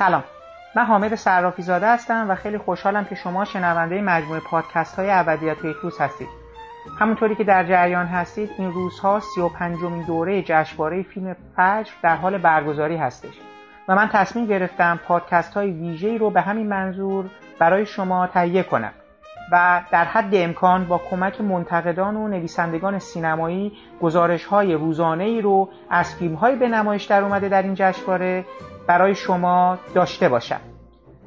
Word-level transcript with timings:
سلام. 0.00 0.24
من 0.76 0.84
حامد 0.84 1.14
صرافی 1.14 1.62
زاده 1.62 1.86
هستم 1.86 2.26
و 2.30 2.34
خیلی 2.34 2.58
خوشحالم 2.58 3.04
که 3.04 3.14
شما 3.14 3.44
شنونده 3.44 4.00
مجموعه 4.00 4.40
پادکست 4.40 4.96
های 4.98 5.10
ابدیت 5.10 5.64
یک 5.64 5.76
روز 5.76 6.00
هستید. 6.00 6.28
همونطوری 6.98 7.34
که 7.34 7.44
در 7.44 7.64
جریان 7.64 8.06
هستید 8.06 8.50
این 8.58 8.72
روزها 8.72 9.20
سی 9.20 9.40
و 9.40 9.48
پنجمین 9.48 10.02
دوره 10.02 10.42
جشنواره 10.42 11.02
فیلم 11.02 11.36
فجر 11.56 11.92
در 12.02 12.16
حال 12.16 12.38
برگزاری 12.38 12.96
هستش 12.96 13.34
و 13.88 13.94
من 13.94 14.08
تصمیم 14.08 14.46
گرفتم 14.46 15.00
پادکست 15.06 15.54
های 15.54 15.70
ویژه‌ای 15.70 16.18
رو 16.18 16.30
به 16.30 16.40
همین 16.40 16.68
منظور 16.68 17.30
برای 17.58 17.86
شما 17.86 18.26
تهیه 18.26 18.62
کنم. 18.62 18.92
و 19.52 19.82
در 19.92 20.04
حد 20.04 20.34
امکان 20.34 20.84
با 20.84 20.98
کمک 21.10 21.40
منتقدان 21.40 22.16
و 22.16 22.28
نویسندگان 22.28 22.98
سینمایی 22.98 23.72
گزارش 24.02 24.44
های 24.44 24.74
روزانه 24.74 25.24
ای 25.24 25.40
رو 25.40 25.68
از 25.90 26.14
فیلم 26.14 26.34
های 26.34 26.56
به 26.56 26.68
نمایش 26.68 27.04
در 27.04 27.22
اومده 27.22 27.48
در 27.48 27.62
این 27.62 27.74
جشنواره 27.74 28.44
برای 28.86 29.14
شما 29.14 29.78
داشته 29.94 30.28
باشم 30.28 30.60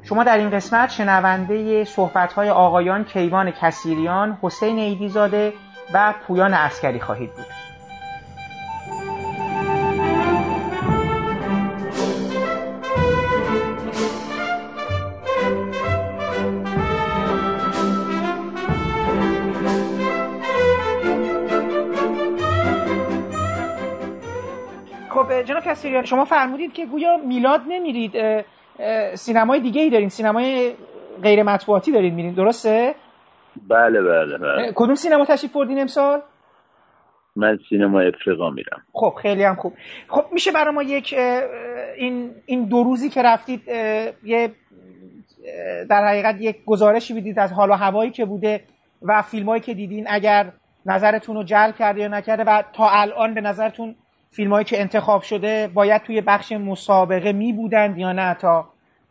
شما 0.02 0.24
در 0.24 0.38
این 0.38 0.50
قسمت 0.50 0.90
شنونده 0.90 1.84
صحبت 1.84 2.32
های 2.32 2.50
آقایان 2.50 3.04
کیوان 3.04 3.50
کسیریان، 3.50 4.38
حسین 4.42 4.78
ایدیزاده 4.78 5.52
و 5.94 6.14
پویان 6.26 6.54
اسکری 6.54 7.00
خواهید 7.00 7.32
بود. 7.34 7.73
جناب 25.42 25.62
کسیریان 25.62 26.04
شما 26.04 26.24
فرمودید 26.24 26.72
که 26.72 26.86
گویا 26.86 27.16
میلاد 27.16 27.60
نمیرید 27.68 28.44
سینمای 29.14 29.60
دیگه 29.60 29.80
ای 29.80 29.90
دارین 29.90 30.08
سینمای 30.08 30.74
غیر 31.22 31.42
مطبوعاتی 31.42 31.92
دارین 31.92 32.14
میرین 32.14 32.34
درسته؟ 32.34 32.94
بله 33.68 34.02
بله 34.02 34.38
بله 34.38 34.72
کدوم 34.74 34.94
سینما 34.94 35.24
تشریف 35.24 35.52
بردین 35.52 35.80
امسال؟ 35.80 36.22
من 37.36 37.58
سینما 37.68 38.00
افریقا 38.00 38.50
میرم 38.50 38.82
خب 38.92 39.14
خیلی 39.22 39.44
هم 39.44 39.54
خوب 39.54 39.72
خب 40.08 40.24
میشه 40.32 40.52
برای 40.52 40.74
ما 40.74 40.82
یک 40.82 41.14
این 41.96 42.30
این 42.46 42.64
دو 42.64 42.82
روزی 42.82 43.08
که 43.08 43.22
رفتید 43.22 43.68
یه 44.24 44.50
در 45.90 46.04
حقیقت 46.08 46.40
یک 46.40 46.64
گزارشی 46.66 47.14
بدید 47.14 47.38
از 47.38 47.52
حال 47.52 47.70
و 47.70 47.74
هوایی 47.74 48.10
که 48.10 48.24
بوده 48.24 48.64
و 49.02 49.22
فیلمایی 49.22 49.60
که 49.60 49.74
دیدین 49.74 50.06
اگر 50.08 50.52
نظرتون 50.86 51.36
رو 51.36 51.42
جلب 51.42 51.76
کرده 51.76 52.00
یا 52.00 52.08
نکرده 52.08 52.44
و 52.44 52.62
تا 52.72 52.88
الان 52.90 53.34
به 53.34 53.40
نظرتون 53.40 53.96
فیلمایی 54.36 54.64
که 54.64 54.80
انتخاب 54.80 55.22
شده 55.22 55.70
باید 55.74 56.02
توی 56.02 56.20
بخش 56.20 56.52
مسابقه 56.52 57.32
می 57.32 57.52
بودند 57.52 57.98
یا 57.98 58.12
نه 58.12 58.34
تا 58.34 58.64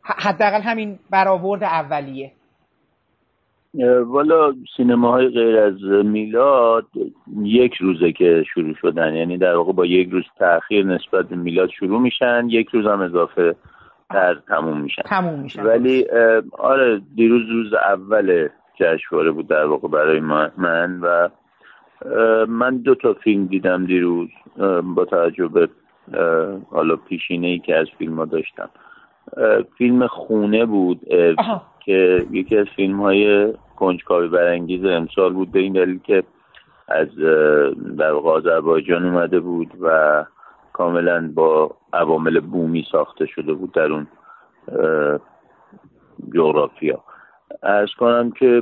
حداقل 0.04 0.62
همین 0.62 1.00
برآورد 1.10 1.64
اولیه. 1.64 2.32
والا 4.06 4.54
سینماهای 4.78 5.28
غیر 5.28 5.58
از 5.58 5.84
میلاد 6.06 6.86
یک 7.42 7.74
روزه 7.74 8.12
که 8.12 8.44
شروع 8.54 8.76
شدن. 8.82 9.16
یعنی 9.16 9.38
در 9.38 9.56
واقع 9.56 9.74
با 9.74 9.86
یک 9.86 10.10
روز 10.10 10.24
تاخیر 10.40 10.86
نسبت 10.86 11.26
به 11.30 11.36
میلاد 11.36 11.70
شروع 11.70 12.02
میشن 12.02 12.46
یک 12.50 12.70
روز 12.70 12.86
هم 12.86 13.02
اضافه 13.02 13.56
در 14.10 14.36
تموم 14.48 14.82
میشن. 14.82 15.02
تموم 15.02 15.40
میشن. 15.40 15.64
ولی 15.64 16.06
آره 16.60 17.02
دیروز 17.16 17.50
روز 17.50 17.74
اول 17.74 18.48
جشنواره 18.80 19.32
بود 19.32 19.48
در 19.48 19.66
واقع 19.66 19.88
برای 19.88 20.20
من 20.58 21.00
و 21.02 21.30
من 22.48 22.78
دو 22.78 22.96
تا 22.96 23.14
فیلم 23.14 23.46
دیدم 23.46 23.86
دیروز 23.86 24.30
با 24.96 25.06
توجه 25.06 25.48
به 25.48 25.70
حالا 26.72 26.96
پیشینه 26.96 27.48
ای 27.48 27.60
که 27.60 27.76
از 27.76 27.88
فیلم 27.98 28.16
ها 28.16 28.26
داشتم 28.26 28.70
فیلم 29.78 30.08
خونه 30.08 30.66
بود 30.66 31.00
که 31.86 32.26
یکی 32.32 32.58
از 32.58 32.68
فیلم 32.76 33.02
های 33.02 33.54
کنجکاوی 33.76 34.28
برانگیز 34.28 34.86
امسال 34.86 35.34
بود 35.34 35.52
به 35.52 35.60
این 35.60 35.74
دلیل 35.74 36.00
که 36.00 36.24
از 36.88 37.08
در 37.98 38.12
آذربایجان 38.12 39.06
اومده 39.06 39.40
بود 39.40 39.72
و 39.82 40.26
کاملا 40.74 41.32
با 41.36 41.76
عوامل 41.94 42.40
بومی 42.40 42.86
ساخته 42.92 43.26
شده 43.26 43.54
بود 43.54 43.72
در 43.72 43.92
اون 43.92 44.08
جغرافیا. 46.36 47.04
ارز 47.64 47.90
کنم 48.00 48.32
که 48.32 48.62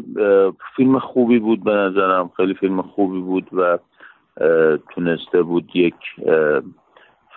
فیلم 0.76 1.00
خوبی 1.00 1.40
بود 1.40 1.64
به 1.64 1.72
نظرم. 1.72 2.32
خیلی 2.38 2.54
فیلم 2.54 2.82
خوبی 2.82 3.20
بود 3.20 3.48
و 3.54 3.78
تونسته 4.96 5.42
بود 5.42 5.76
یک 5.76 5.96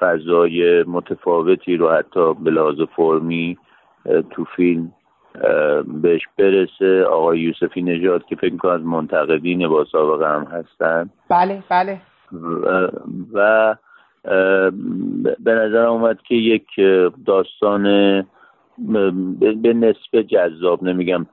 فضای 0.00 0.82
متفاوتی 0.82 1.76
رو 1.76 1.91
حتی 1.91 2.34
به 2.34 2.50
لحاظ 2.50 2.80
فرمی 2.97 3.58
تو 4.30 4.44
فیلم 4.56 4.92
بهش 6.02 6.22
برسه. 6.38 7.04
آقای 7.04 7.41
یوسفی 7.41 7.82
نژاد 7.82 8.25
که 8.25 8.36
فکر 8.36 8.56
کنم 8.56 8.72
از 8.72 8.84
منتقدین 8.84 9.69
با 9.69 9.84
سابقه 9.84 10.28
هم 10.28 10.44
هستن. 10.44 11.10
بله 11.28 11.62
بله. 11.70 12.00
و 13.32 13.76
به 15.41 15.54
نظر 15.54 15.86
اومد 15.86 16.22
که 16.22 16.34
یک 16.34 16.66
داستان 17.26 17.86
به 19.62 19.73
نسبه 19.73 20.23
جذاب 20.23 20.83
نمیگم 20.83 21.27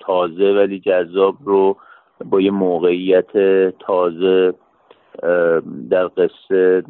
تازه 0.00 0.52
ولی 0.52 0.80
جذاب 0.80 1.36
رو 1.44 1.76
با 2.24 2.40
یه 2.40 2.50
موقعیت 2.50 3.32
تازه 3.78 4.54
در 5.90 6.10
قصه 6.16 6.82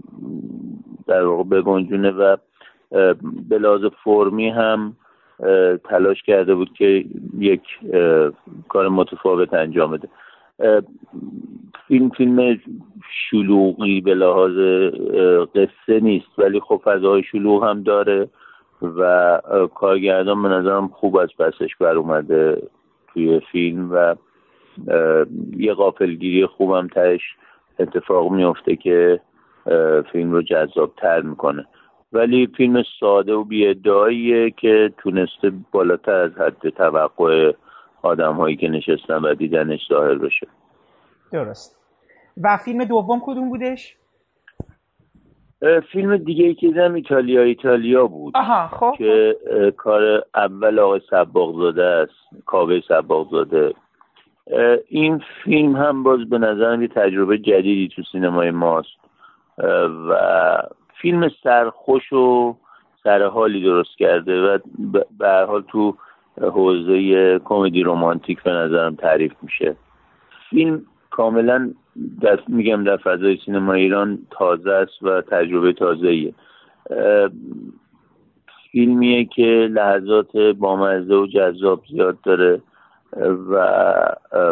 در 1.06 1.24
واقع 1.24 1.44
بگنجونه 1.44 2.10
و 2.10 2.36
به 3.48 3.58
لحاظ 3.58 3.84
فرمی 4.04 4.48
هم 4.48 4.96
تلاش 5.84 6.22
کرده 6.22 6.54
بود 6.54 6.72
که 6.72 7.04
یک 7.38 7.62
کار 8.68 8.88
متفاوت 8.88 9.54
انجام 9.54 9.90
بده. 9.90 10.08
فیلم 11.88 12.08
فیلم 12.08 12.60
شلوغی 13.30 14.00
به 14.00 14.14
لحاظ 14.14 14.52
قصه 15.54 16.00
نیست 16.00 16.38
ولی 16.38 16.60
خب 16.60 16.80
فضاهای 16.84 17.22
شلوغ 17.22 17.64
هم 17.64 17.82
داره. 17.82 18.28
و 18.82 19.40
کارگردان 19.74 20.42
به 20.42 20.48
نظرم 20.48 20.88
خوب 20.88 21.16
از 21.16 21.28
پسش 21.38 21.76
بر 21.76 21.96
اومده 21.96 22.62
توی 23.12 23.40
فیلم 23.52 23.92
و 23.92 24.14
یه 25.56 25.74
غافلگیری 25.74 26.46
خوبم 26.46 26.88
تش 26.94 27.20
اتفاق 27.78 28.32
میفته 28.32 28.76
که 28.76 29.20
فیلم 30.12 30.32
رو 30.32 30.42
جذاب 30.42 30.92
تر 30.96 31.20
می‌کنه. 31.20 31.66
ولی 32.12 32.46
فیلم 32.56 32.82
ساده 33.00 33.34
و 33.34 33.44
بیاداییه 33.44 34.50
که 34.50 34.92
تونسته 34.98 35.52
بالاتر 35.72 36.12
از 36.12 36.32
حد 36.32 36.68
توقع 36.68 37.52
آدم 38.02 38.32
هایی 38.32 38.56
که 38.56 38.68
نشستن 38.68 39.14
و 39.14 39.34
دیدنش 39.34 39.80
ظاهر 39.88 40.14
بشه. 40.14 40.46
درست. 41.32 41.78
و 42.42 42.56
فیلم 42.64 42.84
دوم 42.84 43.20
کدوم 43.24 43.48
بودش؟ 43.48 43.97
فیلم 45.92 46.16
دیگه 46.16 46.44
ای 46.44 46.54
که 46.54 46.66
دیدم 46.66 46.94
ایتالیا 46.94 47.42
ایتالیا 47.42 48.06
بود. 48.06 48.36
آها 48.36 48.68
خب 48.68 48.94
که 48.98 49.36
کار 49.76 50.22
اول 50.34 50.78
آقای 50.78 51.00
سباقزاده 51.10 51.84
است 51.84 52.44
کاوه 52.46 52.80
سباقزاده 52.88 53.74
این 54.88 55.22
فیلم 55.44 55.76
هم 55.76 56.02
باز 56.02 56.28
به 56.28 56.38
نظرم 56.38 56.82
یه 56.82 56.88
تجربه 56.88 57.38
جدیدی 57.38 57.88
تو 57.96 58.02
سینمای 58.12 58.50
ماست. 58.50 58.98
و 60.08 60.62
فیلم 61.00 61.30
سرخوش 61.42 62.12
و 62.12 62.56
سرحالی 63.04 63.62
درست 63.62 63.98
کرده 63.98 64.40
و 64.40 64.58
به 65.18 65.44
حال 65.48 65.62
تو 65.62 65.96
حوزه 66.40 67.38
کمدی 67.44 67.82
رومانتیک 67.82 68.42
به 68.42 68.50
نظرم 68.50 68.94
تعریف 68.94 69.32
میشه. 69.42 69.76
فیلم 70.50 70.82
کاملا 71.18 71.70
در 72.20 72.38
میگم 72.48 72.84
در 72.84 72.96
فضای 72.96 73.38
سینما 73.44 73.72
ایران 73.72 74.18
تازه 74.30 74.70
است 74.70 75.02
و 75.02 75.20
تجربه 75.20 75.72
تازه 75.72 76.08
ایه 76.08 76.34
فیلمیه 78.72 79.24
که 79.24 79.68
لحظات 79.70 80.36
بامزه 80.36 81.14
و 81.14 81.26
جذاب 81.26 81.82
زیاد 81.90 82.20
داره 82.20 82.60
و 83.50 83.74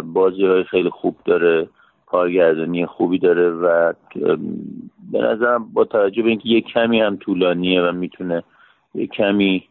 بازی 0.03 0.47
های 0.47 0.65
خیلی 0.65 0.91
خوب 0.91 1.17
داره 1.25 1.69
کارگردانی 2.07 2.87
خوبی 2.87 3.19
داره 3.19 3.51
و 3.51 3.93
به 5.13 5.19
نظرم 5.19 5.73
با 5.73 5.85
توجه 5.85 6.23
به 6.23 6.29
اینکه 6.29 6.49
یک 6.49 6.67
کمی 6.67 7.01
هم 7.01 7.17
طولانیه 7.17 7.83
و 7.83 7.93
می‌تونه 7.93 8.43
یک 8.95 9.11
کمی 9.11 9.69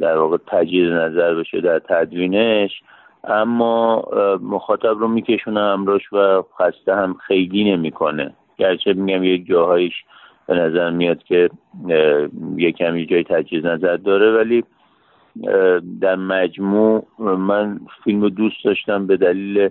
در 0.00 0.16
واقع 0.16 0.36
تجدید 0.46 0.92
نظر 0.92 1.34
بشه 1.34 1.60
در 1.60 1.78
تدوینش 1.78 2.82
اما 3.28 4.04
مخاطب 4.42 4.98
رو 4.98 5.08
میکشونه 5.08 5.60
همراش 5.60 6.12
و 6.12 6.42
خسته 6.58 6.94
هم 6.96 7.16
خیلی 7.26 7.72
نمی‌کنه. 7.72 8.34
گرچه 8.56 8.92
میگم 8.92 9.24
یک 9.24 9.46
جاهایش 9.46 9.92
به 10.46 10.54
نظر 10.54 10.90
میاد 10.90 11.22
که 11.22 11.50
یک 12.56 12.76
کمی 12.76 13.06
جای 13.06 13.24
تجهیز 13.24 13.64
نظر 13.64 13.96
داره 13.96 14.32
ولی 14.32 14.64
در 16.00 16.16
مجموع 16.16 17.06
من 17.18 17.80
فیلم 18.04 18.22
رو 18.22 18.30
دوست 18.30 18.64
داشتم 18.64 19.06
به 19.06 19.16
دلیل 19.16 19.68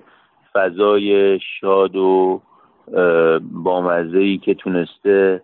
فضای 0.54 1.40
شاد 1.60 1.96
و 1.96 2.42
بامزه 3.52 4.38
که 4.38 4.54
تونسته 4.54 5.42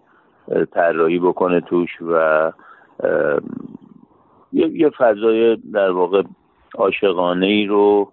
طراحی 0.71 1.19
بکنه 1.19 1.61
توش 1.61 1.89
و 2.01 2.51
یه 4.53 4.89
فضای 4.89 5.56
در 5.73 5.91
واقع 5.91 6.23
عاشقانه 6.75 7.45
ای 7.45 7.66
رو 7.66 8.12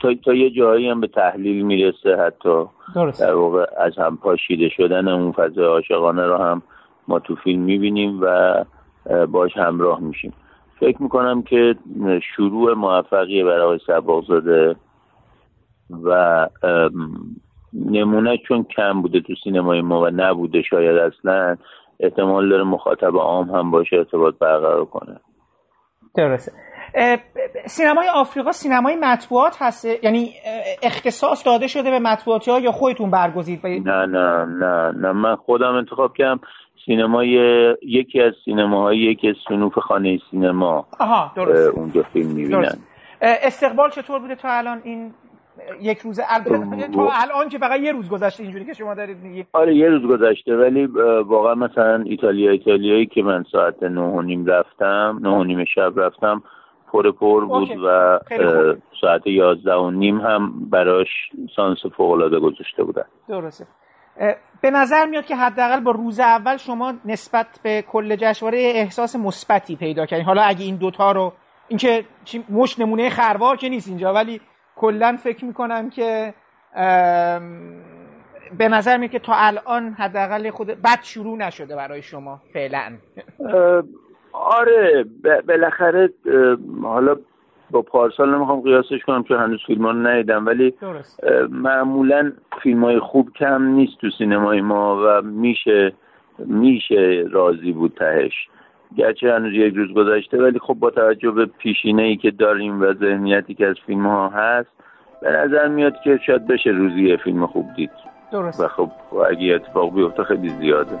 تا, 0.00 0.14
تا 0.24 0.34
یه 0.34 0.50
جایی 0.50 0.88
هم 0.88 1.00
به 1.00 1.06
تحلیل 1.06 1.64
می‌رسه 1.64 2.16
حتی. 2.16 2.64
درست. 2.94 3.22
در 3.22 3.34
واقع 3.34 3.66
از 3.78 3.98
هم 3.98 4.16
پاشیده 4.16 4.68
شدن 4.68 5.08
اون 5.08 5.32
فضای 5.32 5.64
عاشقانه 5.64 6.26
رو 6.26 6.36
هم 6.36 6.62
ما 7.08 7.18
تو 7.18 7.34
فیلم 7.34 7.62
می‌بینیم 7.62 8.18
و 8.22 8.64
باش 9.26 9.56
همراه 9.56 10.00
میشیم. 10.00 10.32
فکر 10.80 11.02
می‌کنم 11.02 11.42
که 11.42 11.74
شروع 12.36 12.74
موفقی 12.74 13.42
برای 13.42 13.78
سباقزاده 13.86 14.76
و 16.04 16.46
نمونه 17.72 18.38
چون 18.48 18.64
کم 18.64 19.02
بوده 19.02 19.20
تو 19.20 19.34
سینمای 19.44 19.80
ما 19.80 20.00
و 20.00 20.10
نبوده 20.10 20.62
شاید 20.62 20.96
اصلا 20.96 21.56
احتمال 22.00 22.48
داره 22.48 22.62
مخاطب 22.62 23.16
عام 23.16 23.50
هم 23.50 23.70
باشه 23.70 23.96
ارتباط 23.96 24.34
برقرار 24.38 24.84
کنه. 24.84 25.20
درسته. 26.14 26.52
سینمای 27.66 28.08
آفریقا 28.08 28.52
سینمای 28.52 28.96
مطبوعات 28.96 29.56
هسته 29.60 29.98
یعنی 30.02 30.32
اختصاص 30.82 31.46
داده 31.46 31.66
شده 31.66 31.90
به 31.90 31.98
مطبوعاتی 31.98 32.50
ها 32.50 32.60
یا 32.60 32.72
خودتون 32.72 33.10
برگزید؟ 33.10 33.66
نه 33.66 34.06
نه 34.06 34.44
نه 34.44 34.90
نه. 34.90 35.12
من 35.12 35.36
خودم 35.36 35.74
انتخاب 35.74 36.14
کردم. 36.14 36.40
سینمای 36.86 37.28
یکی 37.82 38.20
از 38.20 38.32
سینماهای 38.44 38.98
یکی 38.98 39.28
از 39.28 39.34
سنوف 39.48 39.78
خانه 39.78 40.18
سینما 40.30 40.86
آها 40.98 41.32
درست 41.36 41.76
اونجا 41.76 42.02
فیلم 42.02 42.30
می‌بینن. 42.30 42.78
استقبال 43.20 43.90
چطور 43.90 44.18
بوده 44.18 44.34
تا 44.34 44.48
الان؟ 44.48 44.80
این 44.84 45.14
یک 45.80 45.98
روز 45.98 46.20
تا 46.94 47.10
الان 47.12 47.48
که 47.48 47.58
فقط 47.58 47.80
یه 47.80 47.92
روز 47.92 48.08
گذشته 48.08 48.42
اینجوری 48.42 48.64
که 48.64 48.72
شما 48.72 48.94
دارید 48.94 49.16
میگید. 49.22 49.46
آره 49.52 49.76
یه 49.76 49.88
روز 49.88 50.02
گذشته 50.02 50.56
ولی 50.56 50.86
واقعا 51.26 51.54
مثلا 51.54 52.02
ایتالیا 52.06 52.50
ایتالیایی 52.50 53.06
که 53.06 53.22
من 53.22 53.44
ساعت 53.52 53.82
نه 53.82 54.00
و 54.00 54.22
نیم 54.22 54.46
رفتم 54.46 55.18
نه 55.22 55.28
و 55.28 55.44
نیم 55.44 55.64
شب 55.64 55.92
رفتم 55.96 56.42
پر 56.92 57.12
پر 57.12 57.44
بود 57.44 57.70
و 57.70 58.18
ساعت 59.00 59.26
یازده 59.26 59.74
و 59.74 59.90
نیم 59.90 60.20
هم 60.20 60.70
براش 60.70 61.08
سانس 61.56 61.78
فوقلاده 61.96 62.38
گذاشته 62.40 62.84
بودن. 62.84 63.04
درسته. 63.28 63.66
به 64.62 64.70
نظر 64.70 65.06
میاد 65.06 65.24
که 65.24 65.36
حداقل 65.36 65.80
با 65.80 65.90
روز 65.90 66.20
اول 66.20 66.56
شما 66.56 66.94
نسبت 67.04 67.46
به 67.62 67.82
کل 67.82 68.16
جشنواره 68.16 68.58
احساس 68.58 69.16
مثبتی 69.16 69.76
پیدا 69.76 70.06
کردین. 70.06 70.26
حالا 70.26 70.42
اگه 70.42 70.64
این 70.64 70.76
دوتا 70.76 71.12
رو 71.12 71.32
اینکه 71.68 72.04
مش 72.50 72.78
نمونه 72.78 73.10
خروار 73.10 73.56
که 73.56 73.68
نیست 73.68 73.88
اینجا 73.88 74.12
ولی 74.12 74.40
کلا 74.76 75.16
فکر 75.22 75.44
می‌کنم 75.44 75.90
که 75.90 76.34
به 78.58 78.68
نظر 78.68 78.96
میاد 78.96 79.10
که 79.10 79.18
تا 79.18 79.32
الان 79.36 79.92
حداقل 79.92 80.50
خود 80.50 80.66
بد 80.66 81.02
شروع 81.02 81.36
نشده 81.36 81.76
برای 81.76 82.02
شما 82.02 82.40
فعلا. 82.52 82.98
آره 84.38 85.04
بالاخره 85.48 86.10
حالا 86.82 87.16
با 87.70 87.82
پارسال 87.82 88.34
نمی‌خوام 88.34 88.60
قیاسش 88.60 89.04
کنم 89.06 89.22
که 89.22 89.36
هنوز 89.36 89.60
فیلم 89.66 89.86
ها 89.86 89.92
ندیدم 89.92 90.46
ولی 90.46 90.74
معمولا 91.50 92.32
فیلم 92.62 92.84
های 92.84 92.98
خوب 92.98 93.30
کم 93.32 93.62
نیست 93.62 93.98
تو 94.00 94.10
سینمای 94.18 94.60
ما 94.60 95.02
و 95.04 95.22
میشه 95.22 95.92
میشه 96.38 97.24
راضی 97.30 97.72
بود 97.72 97.92
تهش. 97.98 98.32
گرچه 98.96 99.34
هنوز 99.34 99.52
یک 99.52 99.74
روز 99.74 99.92
گذشته 99.94 100.42
ولی 100.42 100.58
خب 100.58 100.74
با 100.74 100.90
توجه 100.90 101.30
به 101.30 101.46
پیشینه 101.46 102.02
ای 102.02 102.16
که 102.16 102.30
داریم 102.30 102.82
و 102.82 102.94
ذهنیتی 102.94 103.54
که 103.54 103.66
از 103.66 103.76
فیلم 103.86 104.06
ها 104.06 104.28
هست 104.28 104.68
به 105.22 105.30
نظر 105.30 105.68
میاد 105.68 105.94
که 106.04 106.20
شاید 106.26 106.46
بشه 106.46 106.70
روزی 106.70 107.16
فیلم 107.16 107.46
خوب 107.46 107.66
دید. 107.76 107.90
درست. 108.32 108.60
و 108.60 108.68
خب 108.68 108.90
اگه 109.30 109.54
اتفاق 109.54 109.94
بیفته 109.94 110.24
خیلی 110.24 110.48
زیاده. 110.48 110.98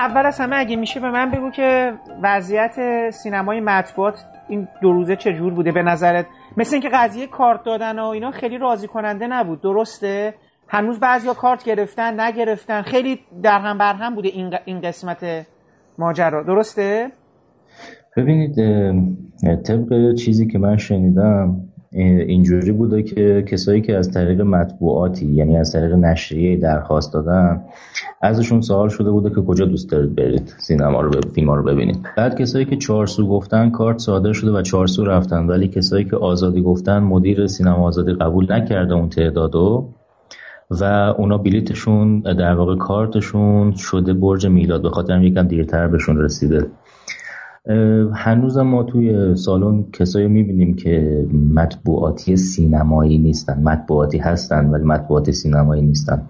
اول 0.00 0.26
از 0.26 0.40
همه 0.40 0.56
اگه 0.56 0.76
میشه 0.76 1.00
به 1.00 1.10
من 1.10 1.30
بگو 1.30 1.50
که 1.50 1.92
وضعیت 2.22 2.76
سینمای 3.10 3.60
مطبوعات 3.60 4.24
این 4.48 4.68
دو 4.82 4.92
روزه 4.92 5.16
چجور 5.16 5.54
بوده؟ 5.54 5.72
به 5.72 5.82
نظرت 5.82 6.26
مثل 6.56 6.74
اینکه 6.74 6.88
قضیه 6.88 7.26
کارت 7.26 7.64
دادن 7.64 7.98
و 7.98 8.04
اینا 8.04 8.30
خیلی 8.30 8.58
راضی 8.58 8.86
کننده 8.86 9.26
نبود. 9.26 9.60
درسته؟ 9.60 10.34
هنوز 10.68 11.00
بعضیا 11.00 11.34
کارت 11.34 11.64
گرفتن 11.64 12.20
نگرفتن. 12.20 12.82
خیلی 12.82 13.20
در 13.42 13.58
هم 13.58 13.78
بر 13.78 13.94
هم 13.94 14.14
بوده 14.14 14.28
این, 14.28 14.54
این 14.64 14.80
قسمت 14.80 15.46
ماجرا. 15.98 16.42
درسته؟ 16.42 17.10
ببینید 18.16 18.54
طبق 19.66 20.14
چیزی 20.14 20.46
که 20.46 20.58
من 20.58 20.76
شنیدم 20.76 21.69
اینجوری 21.92 22.72
بوده 22.72 23.02
که 23.02 23.44
کسایی 23.48 23.80
که 23.80 23.96
از 23.96 24.12
طریق 24.12 24.40
مطبوعاتی 24.40 25.26
یعنی 25.26 25.56
از 25.56 25.72
طریق 25.72 25.92
نشریه 25.94 26.56
درخواست 26.56 27.12
دادن 27.12 27.64
ازشون 28.22 28.60
سوال 28.60 28.88
شده 28.88 29.10
بوده 29.10 29.30
که 29.30 29.42
کجا 29.42 29.64
دوست 29.64 29.90
دارید 29.90 30.14
برید 30.14 30.54
سینما 30.58 31.00
رو 31.00 31.20
فیلم 31.34 31.50
رو 31.50 31.62
ببینید. 31.62 31.98
بعد 32.16 32.40
کسایی 32.40 32.64
که 32.64 32.76
چهارسو 32.76 33.28
گفتن 33.28 33.70
کارت 33.70 33.98
صادر 33.98 34.32
شده 34.32 34.50
و 34.50 34.62
چهارسو 34.62 35.04
رفتن 35.04 35.46
ولی 35.46 35.68
کسایی 35.68 36.04
که 36.04 36.16
آزادی 36.16 36.62
گفتن 36.62 36.98
مدیر 36.98 37.46
سینما 37.46 37.86
آزادی 37.86 38.12
قبول 38.12 38.52
نکرده 38.52 38.94
اون 38.94 39.08
تعدادو 39.08 39.88
و 40.70 40.84
اونا 41.18 41.38
بلیتشون 41.38 42.20
در 42.20 42.54
واقع 42.54 42.76
کارتشون 42.76 43.72
شده 43.72 44.12
برج 44.12 44.46
میلاد 44.46 44.82
به 44.82 44.90
خاطر 44.90 45.22
یکم 45.22 45.42
دیرتر 45.42 45.88
بهشون 45.88 46.18
رسیده. 46.18 46.66
هنوز 48.14 48.58
ما 48.58 48.82
توی 48.82 49.36
سالن 49.36 49.84
کسایی 49.92 50.28
می‌بینیم 50.28 50.74
که 50.74 51.26
مطبوعاتی 51.54 52.36
سینمایی 52.36 53.18
نیستن. 53.18 53.62
مطبوعاتی 53.62 54.18
هستن 54.18 54.70
ولی 54.70 54.84
مطبوعات 54.84 55.30
سینمایی 55.30 55.82
نیستن. 55.82 56.22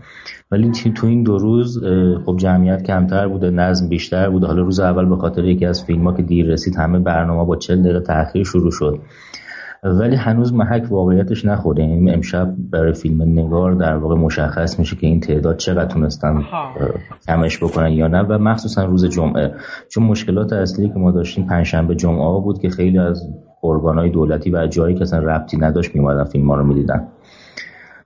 ولی 0.51 0.71
تو 0.71 1.07
این 1.07 1.23
دو 1.23 1.39
روز 1.39 1.85
خب 2.27 2.37
جمعیت 2.37 2.83
کمتر 2.83 3.29
بوده 3.29 3.51
نظم 3.51 3.89
بیشتر 3.89 4.31
بوده. 4.31 4.47
حالا 4.47 4.63
روز 4.63 4.81
اول 4.81 5.05
به 5.05 5.17
خاطر 5.17 5.45
یکی 5.45 5.67
از 5.67 5.85
فیلم 5.85 6.05
ها 6.05 6.13
که 6.13 6.23
دیر 6.23 6.47
رسید 6.47 6.77
همه 6.77 6.99
برنامه 6.99 7.45
با 7.45 7.57
چل 7.57 7.83
دقیقه 7.83 8.01
تاخیر 8.01 8.45
شروع 8.45 8.71
شد. 8.71 8.99
ولی 9.83 10.17
هنوز 10.17 10.55
محک 10.55 10.93
واقعیتش 10.93 11.45
نخورده 11.45 11.83
یعنی 11.83 12.11
امشب 12.11 12.55
برای 12.71 12.93
فیلم 12.93 13.23
نگار 13.23 13.73
در 13.73 13.97
واقع 13.97 14.15
مشخص 14.15 14.79
میشه 14.79 14.97
که 14.97 15.07
این 15.07 15.21
تعداد 15.21 15.57
چقدر 15.57 15.85
تونستن 15.85 16.45
کمش 17.27 17.63
بکنن 17.63 17.93
یا 17.93 18.09
نه. 18.09 18.23
و 18.23 18.39
مخصوصا 18.39 18.85
روز 18.85 19.05
جمعه. 19.05 19.55
چون 19.89 20.05
مشکلات 20.05 20.53
اصلی 20.53 20.89
که 20.89 20.95
ما 20.95 21.11
داشتیم 21.11 21.47
پنجشنبه 21.47 21.95
جمعه 21.95 22.41
بود 22.41 22.59
که 22.59 22.71
خیلی 22.71 22.99
از 22.99 23.29
ارگانهای 23.63 24.11
دولتی 24.11 24.51
و 24.51 24.67
جایی 24.67 24.95
که 24.95 25.03
اصلا 25.03 25.19
ربطی 25.19 25.57
نداشت 25.57 25.95
میومدن 25.95 26.25
فیلم 26.25 26.51
ها 26.51 26.57
رو 26.57 26.65
می‌دیدن. 26.65 27.09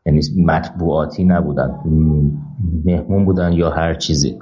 یعنی 0.06 0.20
مطبوعاتی 0.46 1.24
نبودن. 1.24 1.74
مهمون 2.84 3.24
بودن 3.24 3.52
یا 3.52 3.70
هر 3.70 3.94
چیزی. 3.94 4.38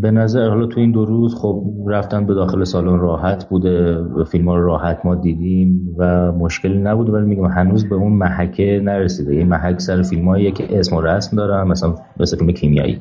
به 0.00 0.10
نظر 0.10 0.48
حالا 0.48 0.66
تو 0.66 0.80
این 0.80 0.92
دو 0.92 1.04
روز 1.04 1.34
خب 1.34 1.64
رفتن 1.86 2.26
به 2.26 2.34
داخل 2.34 2.64
سالن 2.64 2.98
راحت 2.98 3.48
بوده 3.48 4.04
فیلم 4.24 4.48
ها 4.48 4.56
رو 4.56 4.66
راحت 4.66 5.00
ما 5.04 5.14
دیدیم 5.14 5.94
و 5.98 6.32
مشکلی 6.32 6.78
نبوده 6.78 7.12
ولی 7.12 7.26
میگم 7.26 7.46
هنوز 7.46 7.88
به 7.88 7.94
اون 7.94 8.12
محکه 8.12 8.80
نرسیده. 8.84 9.34
یه 9.34 9.44
محک 9.44 9.80
سر 9.80 10.02
فیلم 10.02 10.52
که 10.52 10.78
اسم 10.78 10.96
و 10.96 11.00
رسم 11.00 11.36
دارن 11.36 11.68
مثلا 11.68 11.94
مثل 12.20 12.36
فیلم 12.36 12.52
کیمیایی. 12.52 13.00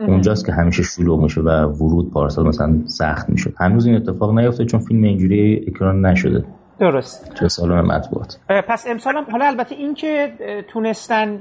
اونجاست 0.00 0.46
که 0.46 0.52
همیشه 0.52 0.82
شلوغ 0.82 1.22
میشه 1.22 1.40
و 1.40 1.48
ورود 1.50 2.10
پارسال 2.10 2.46
مثلا 2.46 2.74
سخت 2.84 3.30
می‌شد. 3.30 3.54
هنوز 3.58 3.86
این 3.86 3.96
اتفاق 3.96 4.38
نیفته 4.38 4.64
چون 4.64 4.80
فیلم 4.80 5.02
اینجوری 5.02 5.64
اکران 5.68 6.06
نشده. 6.06 6.44
درست. 6.78 7.34
تو 7.34 7.48
سالن 7.48 7.80
مطبوعات. 7.80 8.38
پس 8.68 8.86
امسال 8.90 9.14
حالا 9.32 9.46
البته 9.46 9.74
این 9.74 9.94
که 9.94 10.28
تونستن 10.68 11.38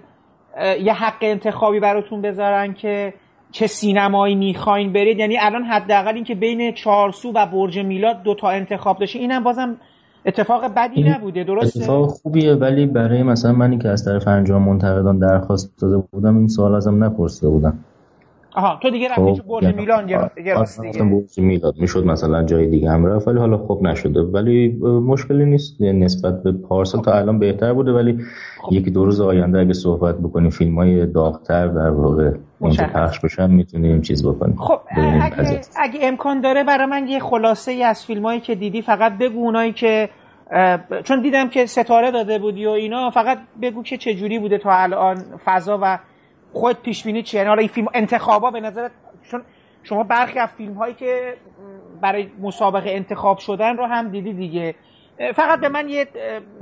یه 0.83 0.93
حق 0.93 1.17
انتخابی 1.21 1.79
براتون 1.79 2.21
بذارن 2.21 2.73
که 2.73 3.13
چه 3.55 3.67
سینمایی 3.67 4.35
می‌خواین 4.35 4.93
برید. 4.93 5.19
یعنی 5.19 5.37
الان 5.37 5.63
حداقل 5.63 6.15
اینکه 6.15 6.35
بین 6.35 6.71
چارسو 6.71 7.31
و 7.35 7.45
برج 7.45 7.79
میلاد 7.79 8.23
دو 8.23 8.35
تا 8.35 8.49
انتخاب 8.49 8.99
داشته. 8.99 9.19
اینم 9.19 9.43
بازم 9.43 9.75
اتفاق 10.25 10.73
بدی 10.75 11.03
نبوده 11.03 11.43
درسته؟ 11.43 11.79
اتفاق 11.79 12.09
خوبیه 12.09 12.53
ولی 12.53 12.85
برای 12.85 13.23
مثلا 13.23 13.51
منی 13.51 13.77
که 13.77 13.89
از 13.89 14.05
طرف 14.05 14.27
انجام 14.27 14.61
منتقدان 14.61 15.19
درخواست 15.19 15.81
داده 15.81 15.97
بودم 16.11 16.37
این 16.37 16.47
سوال 16.47 16.75
ازم 16.75 17.03
نپرسیده 17.03 17.49
بودم 17.49 17.77
آها 18.55 18.79
تو 18.81 18.89
دیگه 18.89 19.09
رفتی 19.09 19.41
خب، 19.41 19.47
برج 19.47 19.63
یعنی 19.63 19.75
میلان 19.75 20.13
آره، 20.13 20.31
دیگه. 20.35 20.55
برج 20.55 21.39
میلاد 21.39 21.73
می‌شد 21.77 22.05
مثلا 22.05 22.43
جای 22.43 22.67
دیگه 22.67 22.89
هم 22.89 23.05
رفت 23.05 23.27
ولی 23.27 23.39
حالا 23.39 23.57
خب 23.57 23.79
نشده. 23.81 24.21
ولی 24.21 24.67
مشکلی 24.83 25.45
نیست 25.45 25.81
نسبت 25.81 26.43
به 26.43 26.51
پارسال 26.51 27.01
تا 27.01 27.13
الان 27.13 27.39
بهتر 27.39 27.73
بوده 27.73 27.91
ولی 27.91 28.19
یکی 28.71 28.91
دو 28.91 29.05
روز 29.05 29.21
آینده 29.21 29.59
اگه 29.59 29.73
صحبت 29.73 30.15
بکنیم 30.15 30.49
فیلم 30.49 30.75
های 30.75 31.05
داغتر 31.05 31.67
در 31.67 31.89
واقع 31.89 32.31
اونجا. 32.59 32.83
پخش 32.83 33.19
بشن 33.19 33.51
می‌تونیم 33.51 34.01
چیز 34.01 34.27
بکنیم. 34.27 34.55
خب 34.55 34.79
اگه. 35.21 35.61
اگه 35.75 35.99
امکان 36.01 36.41
داره 36.41 36.63
برای 36.63 36.85
من 36.85 37.07
یه 37.07 37.19
خلاصه 37.19 37.71
ای 37.71 37.83
از 37.83 38.05
فیلم 38.05 38.25
هایی 38.25 38.39
که 38.39 38.55
دیدی 38.55 38.81
فقط 38.81 39.17
بگو 39.17 39.39
اونایی 39.39 39.73
که 39.73 40.09
چون 41.03 41.21
دیدم 41.21 41.49
که 41.49 41.65
ستاره 41.65 42.11
داده 42.11 42.39
بودی 42.39 42.65
و 42.65 42.69
اینا 42.69 43.09
فقط 43.09 43.37
بگو 43.61 43.83
که 43.83 43.97
چه 43.97 44.13
جوری 44.13 44.39
بوده 44.39 44.57
تا 44.57 44.69
الان 44.71 45.17
فضا 45.45 45.79
و 45.81 45.99
خود 46.55 46.81
پیش 46.81 47.03
بینی 47.03 47.23
چیه؟ 47.23 47.41
یعنی 47.41 47.59
این 47.59 47.67
فیلم 47.67 47.87
انتخابا 47.93 48.51
به 48.51 48.59
نظرت 48.59 48.91
چون 49.31 49.41
شما 49.83 50.03
برخی 50.03 50.39
از 50.39 50.49
فیلم 50.49 50.73
هایی 50.73 50.93
که 50.93 51.37
برای 52.01 52.31
مسابقه 52.41 52.89
انتخاب 52.89 53.37
شدن 53.37 53.77
رو 53.77 53.85
هم 53.85 54.09
دیدی 54.09 54.33
دیگه. 54.33 54.75
فقط 55.35 55.59
به 55.61 55.69
من 55.69 55.89
یه 55.89 56.07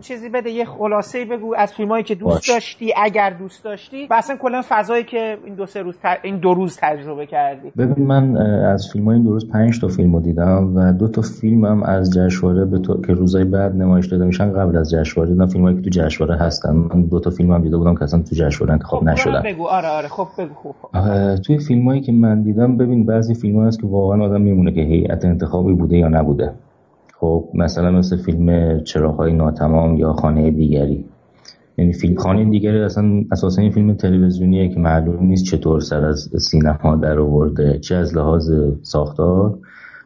چیزی 0.01 0.29
بده 0.29 0.49
یه 0.49 0.65
خلاصه 0.65 1.25
بگو 1.25 1.55
از 1.57 1.73
فیلم 1.73 1.89
هایی 1.89 2.03
که 2.03 2.15
دوست 2.15 2.33
باش. 2.35 2.49
داشتی 2.49 2.93
اگر 3.03 3.29
دوست 3.29 3.63
داشتی. 3.63 4.07
و 4.09 4.13
اصلا 4.13 4.35
کلا 4.37 4.61
فضایی 4.69 5.03
که 5.03 5.37
این 5.45 5.55
دو 5.55 5.65
سه 5.65 5.81
روز 5.81 5.97
ت- 5.97 6.19
این 6.23 6.37
دو 6.37 6.53
روز 6.53 6.77
تجربه 6.81 7.25
کردی. 7.25 7.71
ببین 7.77 8.05
من 8.07 8.37
از 8.37 8.89
فیلم 8.93 9.05
های 9.05 9.13
این 9.15 9.23
دو 9.23 9.31
روز 9.31 9.49
پنج 9.49 9.81
تا 9.81 9.87
فیلم 9.87 10.15
رو 10.15 10.21
دیدم 10.21 10.75
و 10.75 10.91
دو 10.93 11.07
تا 11.07 11.21
فیلم 11.21 11.65
هم 11.65 11.83
از 11.83 12.13
جشنواره 12.13 12.65
به 12.65 12.79
تو... 12.79 13.01
که 13.01 13.13
روزای 13.13 13.43
بعد 13.43 13.75
نمایش 13.75 14.05
داده 14.07 14.25
میشن 14.25 14.53
قبل 14.53 14.77
از 14.77 14.91
جشنواره 14.91 15.31
دیدم 15.31 15.45
فیلم 15.45 15.63
هایی 15.63 15.75
که 15.77 15.81
تو 15.81 15.89
جشنواره 15.89 16.39
هستن. 16.39 16.73
من 16.75 17.01
دو 17.01 17.19
تا 17.19 17.29
فیلم 17.29 17.51
هم 17.51 17.61
دیده 17.61 17.77
بودم 17.77 17.95
که 17.95 18.03
اصلا 18.03 18.21
تو 18.21 18.35
جشنواره 18.35 18.73
انتخاب 18.73 18.99
خب 18.99 19.05
نشدن. 19.07 19.35
هم 19.35 19.41
بگو. 19.43 19.67
آره 19.67 19.87
آره. 19.87 20.07
خب 20.07 20.27
بگو. 20.37 20.73
اه، 20.93 21.37
توی 21.37 21.57
فیلم 21.57 21.85
هایی 21.87 22.01
که 22.01 22.11
من 22.11 22.41
دیدم 22.41 22.77
ببین 22.77 23.05
بعضی 23.05 23.33
فیلم 23.33 23.65
هست 23.67 23.81
که 23.81 23.87
واقعا 23.87 24.23
آدم 24.25 24.41
میمونه 24.41 24.71
که 24.71 24.81
هیئت 24.81 25.25
انتخابی 25.25 25.73
بوده 25.73 25.97
یا 25.97 26.07
نبوده. 26.07 26.53
خب 27.23 27.49
مثلا 27.53 27.91
مثل 27.91 28.17
فیلم 28.17 28.79
چراغهای 28.83 29.33
ناتمام 29.33 29.97
یا 29.97 30.13
خانه 30.13 30.51
دیگری. 30.51 31.05
یعنی 31.77 31.93
فیلم 31.93 32.15
خانه 32.15 32.45
دیگری 32.45 32.79
اصلا 32.79 33.23
اساسا 33.31 33.61
این 33.61 33.71
فیلم 33.71 33.93
تلویزیونیه 33.93 34.69
که 34.69 34.79
معلوم 34.79 35.25
نیست 35.25 35.45
چطور 35.45 35.79
سر 35.79 36.05
از 36.05 36.29
سینما 36.37 36.95
در 36.95 37.19
آورده. 37.19 37.79
چه 37.79 37.95
از 37.95 38.17
لحاظ 38.17 38.51
ساختار 38.81 39.57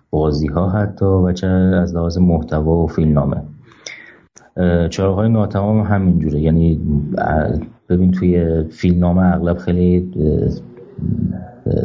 بازی 0.09 0.47
ها 0.47 0.69
حتی 0.69 1.05
و 1.05 1.31
چه 1.31 1.47
از 1.47 1.95
لحاظ 1.95 2.17
محتوا 2.17 2.83
و 2.83 2.87
فیلمنامه. 2.87 3.43
چراغهای 4.89 5.29
ناتمام 5.29 5.79
هم 5.79 5.95
همینجوره 5.95 6.39
یعنی 6.39 6.81
ببین 7.89 8.11
توی 8.11 8.63
فیلمنامه 8.63 9.35
اغلب 9.35 9.57
خیلی 9.57 10.11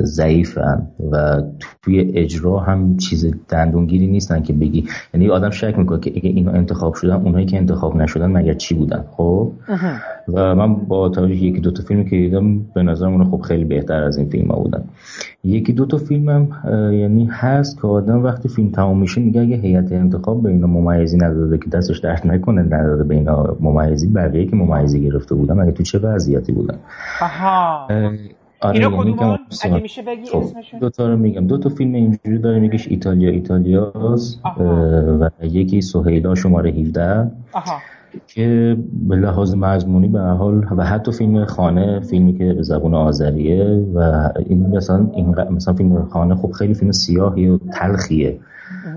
ضعیفن 0.02 0.87
و 1.12 1.42
توی 1.83 2.00
اجرا 2.14 2.59
هم 2.59 2.97
چیز 2.97 3.35
دندونگیری 3.49 4.07
نیستن 4.07 4.42
که 4.42 4.52
بگی. 4.52 4.85
یعنی 5.14 5.28
آدم 5.28 5.50
شک 5.50 5.78
می‌کنه 5.78 6.00
که 6.00 6.11
اگه 6.16 6.31
اینا 6.31 6.52
انتخاب 6.52 6.95
شدن 6.95 7.14
اونایی 7.14 7.47
که 7.47 7.57
انتخاب 7.57 7.97
نشدن 7.97 8.26
مگر 8.26 8.54
چی 8.54 8.75
بودن 8.75 9.04
خب؟ 9.11 9.52
و 10.28 10.54
من 10.54 10.75
با 10.75 11.09
توجه 11.09 11.35
یکی 11.35 11.61
دو 11.61 11.71
تا 11.71 11.83
فیلمی 11.83 12.04
که 12.04 12.16
دیدم 12.16 12.59
به 12.75 12.83
نظرم 12.83 13.12
اونا 13.12 13.25
خب 13.25 13.40
خیلی 13.40 13.64
بهتر 13.64 14.02
از 14.02 14.16
این 14.16 14.28
فیلم 14.28 14.50
ها 14.50 14.57
بودن. 14.61 14.85
یکی 15.45 15.73
دو 15.73 15.87
تا 15.87 15.97
فیلم 15.97 16.28
هم 16.28 16.49
یعنی 16.92 17.28
هست 17.31 17.81
که 17.81 17.88
آدم 17.88 18.25
وقتی 18.25 18.49
فیلم 18.49 18.71
تمام 18.71 19.00
میشه 19.00 19.21
میگه 19.21 19.40
اگه 19.40 19.57
هیئت 19.57 19.92
انتخاب 19.92 20.42
به 20.42 20.49
اینا 20.49 20.66
ممیزی 20.66 21.16
نداده 21.16 21.59
که 21.59 21.71
دستش 21.71 21.99
درد 21.99 22.26
نکنه 22.26 22.62
نداده 22.62 23.04
به 23.04 23.14
اینا 23.14 23.57
ممیزی 23.61 24.07
بقیه 24.07 24.47
که 24.47 24.57
ممیزی 24.57 25.00
گرفته 25.00 25.35
بودن 25.35 25.61
اگه 25.61 25.73
تو 25.73 25.83
چه 25.83 25.99
وضعیتی 25.99 26.52
بودن؟ 26.52 26.78
آها 27.23 27.87
اه، 27.90 28.12
آره 28.62 28.76
اینا 28.76 29.37
که- 29.50 29.66
اگه 29.66 29.81
میشه 29.83 30.02
بگی 30.02 30.26
خب 30.26 30.37
اسمشون 30.38 30.81
دو 30.81 30.90
تا 30.90 31.09
رو 31.09 31.16
میگم. 31.16 31.47
دو 31.47 31.59
تا 31.59 31.69
فیلم 31.69 31.95
اینجوری 31.95 32.38
داره 32.38 32.59
میگش 32.61 32.88
ایتالیا 32.88 33.31
ایتالیاس. 33.31 34.38
و 35.21 35.31
یکی 35.42 35.81
سهیلا 35.81 36.35
شماره 36.35 36.71
17 36.71 37.31
آها. 37.52 37.78
که 38.26 38.76
به 39.09 39.16
لحاظ 39.16 39.54
مضمونی 39.54 40.09
به 40.09 40.21
حال 40.21 40.66
و 40.76 40.85
حتی 40.85 41.12
فیلم 41.12 41.45
خانه 41.45 42.00
فیلمی 42.00 42.38
که 42.38 42.52
به 42.52 42.62
زبان 42.62 42.95
آذریه 42.95 43.87
و 43.95 44.28
این 44.47 44.76
مثلا 44.76 45.07
این 45.14 45.35
مثلا 45.50 45.75
فیلم 45.75 46.02
خانه 46.04 46.35
خب 46.35 46.50
خیلی 46.52 46.75
فیلم 46.75 46.92
سیاهی 46.92 47.49
و 47.49 47.59
تلخیه. 47.75 48.38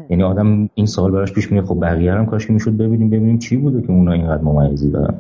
یعنی 0.10 0.24
آدم 0.24 0.70
این 0.74 0.86
سوال 0.86 1.12
براش 1.12 1.34
پیش 1.34 1.52
میاد 1.52 1.66
خب 1.66 1.78
بقیه 1.82 2.14
هم 2.14 2.26
کاش 2.26 2.48
که 2.48 2.54
می‌شد 2.54 2.72
ببینیم 2.78 3.10
ببینیم 3.10 3.38
چی 3.40 3.58
بوده 3.58 3.82
که 3.82 3.90
اونا 3.92 4.12
اینقدر 4.12 4.42
ممیزی 4.42 4.92
دارن. 4.92 5.14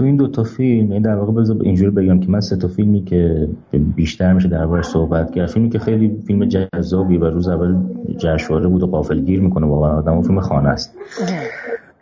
تو 0.00 0.06
این 0.06 0.16
دو 0.16 0.28
تا 0.28 0.44
فیلم 0.44 0.92
یعنی 0.92 1.00
در 1.00 1.14
واقع 1.14 1.32
بذار 1.32 1.56
اینجوری 1.62 1.90
بگم 1.90 2.20
که 2.20 2.30
من 2.30 2.40
سه 2.40 2.56
تا 2.56 2.68
فیلمی 2.68 3.04
که 3.04 3.48
بیشتر 3.72 4.32
میشه 4.32 4.48
دربارش 4.48 4.84
صحبت 4.84 5.34
کرد 5.34 5.46
فیلمی 5.46 5.70
که 5.70 5.78
خیلی 5.78 6.22
فیلم 6.26 6.44
جذابی 6.44 7.16
و 7.16 7.24
روز 7.24 7.48
اول 7.48 7.76
جشنواره 8.18 8.68
بود 8.68 8.82
و 8.82 8.86
غافلگیر 8.86 9.40
می‌کنه 9.40 9.66
واقعا 9.66 9.90
آدم 9.90 10.12
اون 10.12 10.22
فیلم 10.22 10.40
خانه 10.40 10.68
است. 10.68 10.94
اه، 11.20 11.28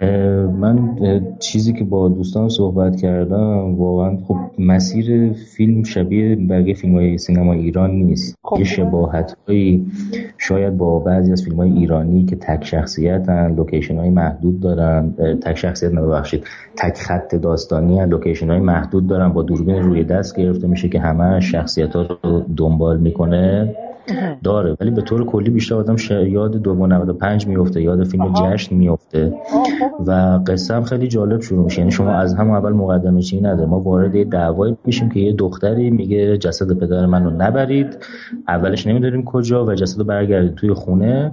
من 0.00 0.96
چیزی 1.38 1.72
که 1.72 1.84
با 1.84 2.08
دوستان 2.08 2.48
صحبت 2.48 2.96
کردم 2.96 3.74
واقعا 3.74 4.16
خب 4.16 4.36
مسیر 4.58 5.32
فیلم 5.32 5.82
شبیه 5.82 6.36
بقیه 6.36 6.74
فیلم 6.74 6.94
های 6.94 7.18
سینما 7.18 7.52
ایران 7.52 7.90
نیست. 7.90 8.38
خب. 8.44 8.58
یه 8.58 8.64
شباهت 8.64 9.36
هایی 9.48 9.86
شاید 10.38 10.76
با 10.76 10.98
بعضی 10.98 11.32
از 11.32 11.44
فیلم 11.44 11.56
های 11.56 11.70
ایرانی 11.70 12.24
که 12.24 12.36
تک 12.36 12.64
شخصیتن 12.64 13.54
لوکیشن 13.54 13.98
های 13.98 14.10
محدود 14.10 14.60
دارن. 14.60 15.14
تک 15.42 15.56
شخصیت 15.56 15.92
نه 15.92 16.00
ببخشید. 16.00 16.44
تک 16.76 16.96
خط 16.96 17.34
داستانی 17.34 17.98
هن 17.98 18.08
لوکیشن 18.08 18.50
های 18.50 18.60
محدود 18.60 19.06
دارن. 19.06 19.28
با 19.28 19.42
دوربین 19.42 19.82
روی 19.82 20.04
دست 20.04 20.36
گرفته 20.36 20.66
میشه 20.66 20.88
که 20.88 21.00
همه 21.00 21.40
شخصیت 21.40 21.96
ها 21.96 22.18
رو 22.22 22.44
دنبال 22.56 23.00
می‌کنه. 23.00 23.74
داره 24.44 24.76
ولی 24.80 24.90
به 24.90 25.02
طور 25.02 25.24
کلی 25.24 25.50
بیشتر 25.50 25.74
آدم 25.74 25.96
ش... 25.96 26.10
یاد 26.10 26.56
295 26.56 27.46
میفته 27.46 27.82
یاد 27.82 28.04
فیلم. 28.04 28.32
جشن 28.32 28.76
میفته 28.76 29.32
و 30.06 30.40
قصه 30.46 30.74
هم 30.74 30.82
خیلی 30.82 31.08
جالب 31.08 31.40
شروع 31.40 31.64
میشه. 31.64 31.78
یعنی 31.78 31.90
شما 31.90 32.12
از 32.12 32.34
هم 32.34 32.50
اول 32.50 32.72
مقدمه 32.72 33.22
چی 33.22 33.40
نداره 33.40 33.68
ما 33.68 33.80
وارد 33.80 34.14
یه 34.14 34.24
دعوایی 34.24 34.76
میشیم 34.84 35.08
که 35.08 35.20
یه 35.20 35.32
دختری 35.32 35.90
میگه 35.90 36.38
جسد 36.38 36.78
پدر 36.78 37.06
منو 37.06 37.30
نبرید. 37.30 37.98
اولش 38.48 38.86
نمی‌دونیم 38.86 39.24
کجا 39.24 39.64
و 39.64 39.74
جسد 39.74 39.98
رو 39.98 40.04
برگردید 40.04 40.54
توی 40.54 40.72
خونه. 40.72 41.32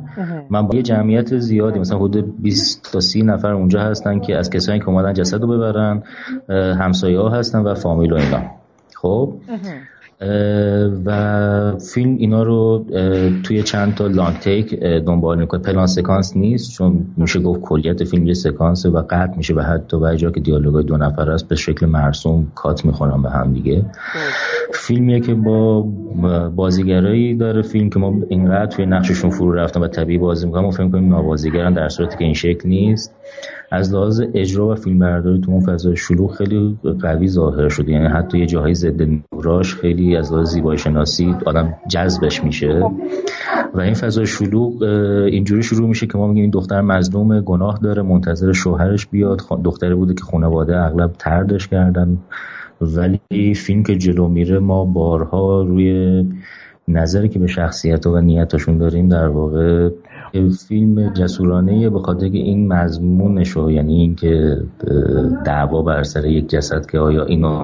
من 0.50 0.68
با 0.68 0.76
یه 0.76 0.82
جمعیت 0.82 1.38
زیادی 1.38 1.80
مثلا 1.80 1.98
حدود 2.00 2.42
20 2.42 2.92
تا 2.94 3.00
30 3.00 3.24
نفر 3.24 3.54
اونجا 3.54 3.82
هستن 3.82 4.20
که 4.20 4.38
از 4.38 4.50
کسایی 4.50 4.80
که 4.80 4.90
اومدن 4.90 5.14
جسد 5.14 5.42
رو 5.42 5.48
ببرن 5.48 6.04
همسایه 6.50 7.20
ها 7.20 7.30
هستن 7.30 7.60
و 7.60 7.74
فامیل 7.74 8.14
و 8.14 8.16
اینا. 8.16 8.40
خب؟ 8.96 9.34
و 11.06 11.78
فیلم 11.94 12.16
اینا 12.18 12.44
رو 12.44 12.86
توی 13.44 13.64
چند 13.64 13.96
تا 13.96 14.08
لانگ 14.08 14.40
تیک 14.40 14.80
دنبال 14.80 15.40
می‌کنه. 15.40 15.62
پلان 15.62 15.88
سکانس 15.88 16.38
نیست 16.38 16.72
چون 16.72 17.06
میشه 17.18 17.40
گفت 17.40 17.62
کلیت 17.62 18.04
فیلم 18.04 18.28
یه 18.28 18.34
سکانسه 18.34 18.90
و 18.90 19.04
قطع 19.10 19.38
میشه 19.38 19.54
و 19.54 19.60
حتی 19.60 19.98
و 19.98 20.16
جا 20.16 20.32
که 20.32 20.40
دیالوگای 20.40 20.84
دو 20.84 20.98
نفر 20.98 21.32
است 21.32 21.48
به 21.48 21.56
شکل 21.56 21.86
مرسوم 21.86 22.52
کات 22.56 22.86
می‌خورن 22.86 23.22
به 23.22 23.30
هم 23.30 23.54
دیگه. 23.54 23.86
فیلمیه 24.74 25.20
که 25.20 25.34
با 25.34 25.82
بازیگرایی 26.56 27.36
داره 27.36 27.62
فیلم 27.62 27.90
که 27.90 28.00
ما 28.00 28.14
اینقدر 28.30 28.66
توی 28.66 28.86
نقششون 28.86 29.30
فرو 29.30 29.52
رفتن 29.52 29.82
و 29.82 29.88
طبیعی 29.88 30.20
بازی 30.20 30.46
می‌کنن 30.46 30.62
ما 30.62 30.72
فکر 30.72 30.90
کنیم 30.90 31.10
نابازیگرن 31.10 31.74
در 31.74 31.90
صورتی 31.90 32.18
که 32.18 32.24
این 32.24 32.34
شکل 32.34 32.70
نیست. 32.70 33.16
از 33.72 33.94
لحاظ 33.94 34.22
اجرا 34.34 34.68
و 34.68 34.76
فیلم 34.76 35.00
برداری 35.00 35.42
تو 35.42 35.52
اون 35.52 35.60
فضای 35.60 35.96
شلوغ 35.96 36.36
خیلی 36.36 36.78
قوی 37.02 37.28
ظاهر 37.28 37.70
شده. 37.70 37.92
یعنی 37.92 38.08
حتی 38.08 38.40
یه 38.40 38.46
جاهای 38.46 38.74
ضد 38.74 39.02
نوراش 39.34 39.76
خیلی 39.76 40.16
از 40.16 40.34
لحاظ 40.34 40.50
زیبایی 40.50 40.78
شناسی 40.78 41.36
آدم 41.46 41.74
جذبش 41.88 42.44
میشه. 42.44 42.84
و 43.74 43.80
این 43.80 43.94
فضای 43.94 44.26
شلوغ 44.26 44.84
اینجوری 45.32 45.64
شروع 45.64 45.90
میشه 45.90 46.08
که 46.08 46.18
ما 46.18 46.28
میگیم 46.28 46.42
این 46.42 46.52
دختر 46.52 46.82
مظلوم 46.82 47.42
گناه 47.42 47.80
داره 47.84 48.02
منتظر 48.02 48.52
شوهرش 48.52 49.08
بیاد. 49.08 49.42
دختری 49.64 49.96
بوده 49.96 50.14
که 50.14 50.24
خانواده 50.24 50.78
اغلب 50.78 51.12
تردش 51.20 51.68
کردن. 51.68 52.18
ولی 52.82 53.54
فیلم 53.54 53.84
که 53.84 53.96
جلو 53.96 54.28
میره 54.28 54.60
ما 54.60 54.86
بارها 54.86 55.62
روی 55.62 56.24
نظری 56.88 57.30
که 57.30 57.40
به 57.40 57.48
شخصیت 57.48 58.08
و 58.08 58.22
نیتاشون 58.22 58.78
داریم 58.78 59.10
در 59.10 59.28
واقع 59.28 59.90
فیلم 60.68 61.14
جسورانه 61.14 61.90
به 61.90 62.00
خاطر 62.00 62.30
که 62.30 62.38
این 62.38 62.74
مضمونش 62.74 63.50
رو 63.50 63.72
یعنی 63.72 63.94
اینکه 63.94 64.58
دعوا 65.46 65.82
بر 65.82 66.04
سر 66.04 66.26
یک 66.26 66.50
جسد 66.50 66.86
که 66.86 67.00
آیا 67.00 67.26
اینو 67.26 67.64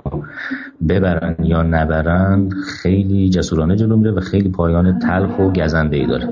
ببرن 0.90 1.36
یا 1.44 1.64
نبرن 1.64 2.50
خیلی 2.50 3.30
جسورانه 3.30 3.76
جلو 3.76 3.98
میره 3.98 4.12
و 4.12 4.20
خیلی 4.20 4.50
پایان 4.50 5.00
تلخ 5.00 5.40
و 5.40 5.52
گزنده 5.52 5.98
ای 5.98 6.08
داره 6.08 6.30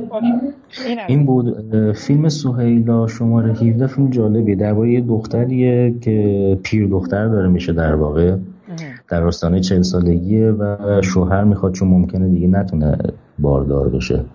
این 1.07 1.25
بود 1.25 1.75
فیلم 1.95 2.29
سهیلا 2.29 3.07
شماره 3.07 3.53
17 3.53 3.87
فیلم 3.87 4.09
جالبیه. 4.09 4.55
درباره 4.55 4.91
یه 4.91 5.01
دختریه 5.01 5.95
که 6.01 6.57
پیر 6.63 6.87
دختر 6.87 7.27
داره 7.27 7.47
میشه 7.47 7.73
در 7.73 7.95
واقع. 7.95 8.35
در 9.09 9.23
آستانه 9.23 9.59
چهل 9.59 9.81
سالگیه 9.81 10.51
و 10.51 11.01
شوهر 11.01 11.43
می‌خواد 11.43 11.73
چون 11.73 11.87
ممکنه 11.87 12.29
دیگه 12.29 12.47
نتونه 12.47 12.97
باردار 13.39 13.89
بشه. 13.89 14.25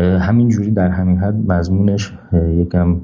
همینجوری 0.00 0.70
در 0.70 0.88
همین 0.88 1.18
حد 1.18 1.52
مضمونش 1.52 2.12
یکم 2.32 3.00